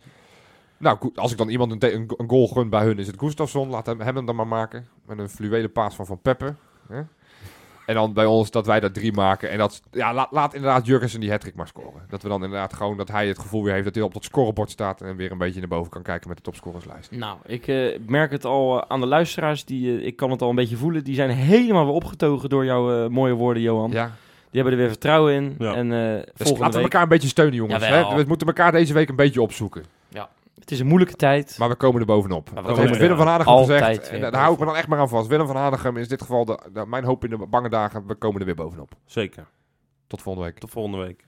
[0.78, 3.18] Nou, goed, als ik dan iemand een, een, een goal gun bij hun, is het
[3.18, 3.68] Gustafsson.
[3.68, 4.88] Laat hem, hem hem dan maar maken.
[5.06, 6.54] Met een fluwele paas van Van Peppe.
[6.88, 7.00] Hè?
[7.86, 9.50] En dan bij ons dat wij dat drie maken.
[9.50, 12.02] En dat, ja, laat, laat inderdaad Jurgensen die hat maar scoren.
[12.08, 14.24] Dat we dan inderdaad gewoon, dat hij het gevoel weer heeft dat hij op dat
[14.24, 15.00] scorebord staat.
[15.00, 17.10] En weer een beetje naar boven kan kijken met de topscorerslijst.
[17.10, 19.64] Nou, ik eh, merk het al eh, aan de luisteraars.
[19.64, 21.04] Die, eh, ik kan het al een beetje voelen.
[21.04, 23.90] Die zijn helemaal weer opgetogen door jouw eh, mooie woorden, Johan.
[23.90, 24.04] Ja,
[24.50, 25.54] Die hebben er weer vertrouwen in.
[25.58, 25.74] Ja.
[25.74, 27.86] En eh, dus laten we elkaar een beetje steunen, jongens.
[27.86, 28.14] Hè?
[28.16, 29.84] We moeten elkaar deze week een beetje opzoeken.
[30.68, 31.56] Het is een moeilijke tijd.
[31.58, 32.50] Maar we komen er bovenop.
[32.54, 34.08] Dat heeft Willem van Hanegem gezegd.
[34.08, 35.26] En daar hou ik me dan echt maar aan vast.
[35.28, 38.06] Willem van Hanegem is in dit geval de, de- mijn hoop in de bange dagen.
[38.06, 38.92] We komen er weer bovenop.
[39.04, 39.46] Zeker.
[40.06, 40.58] Tot volgende week.
[40.58, 41.24] Tot volgende week.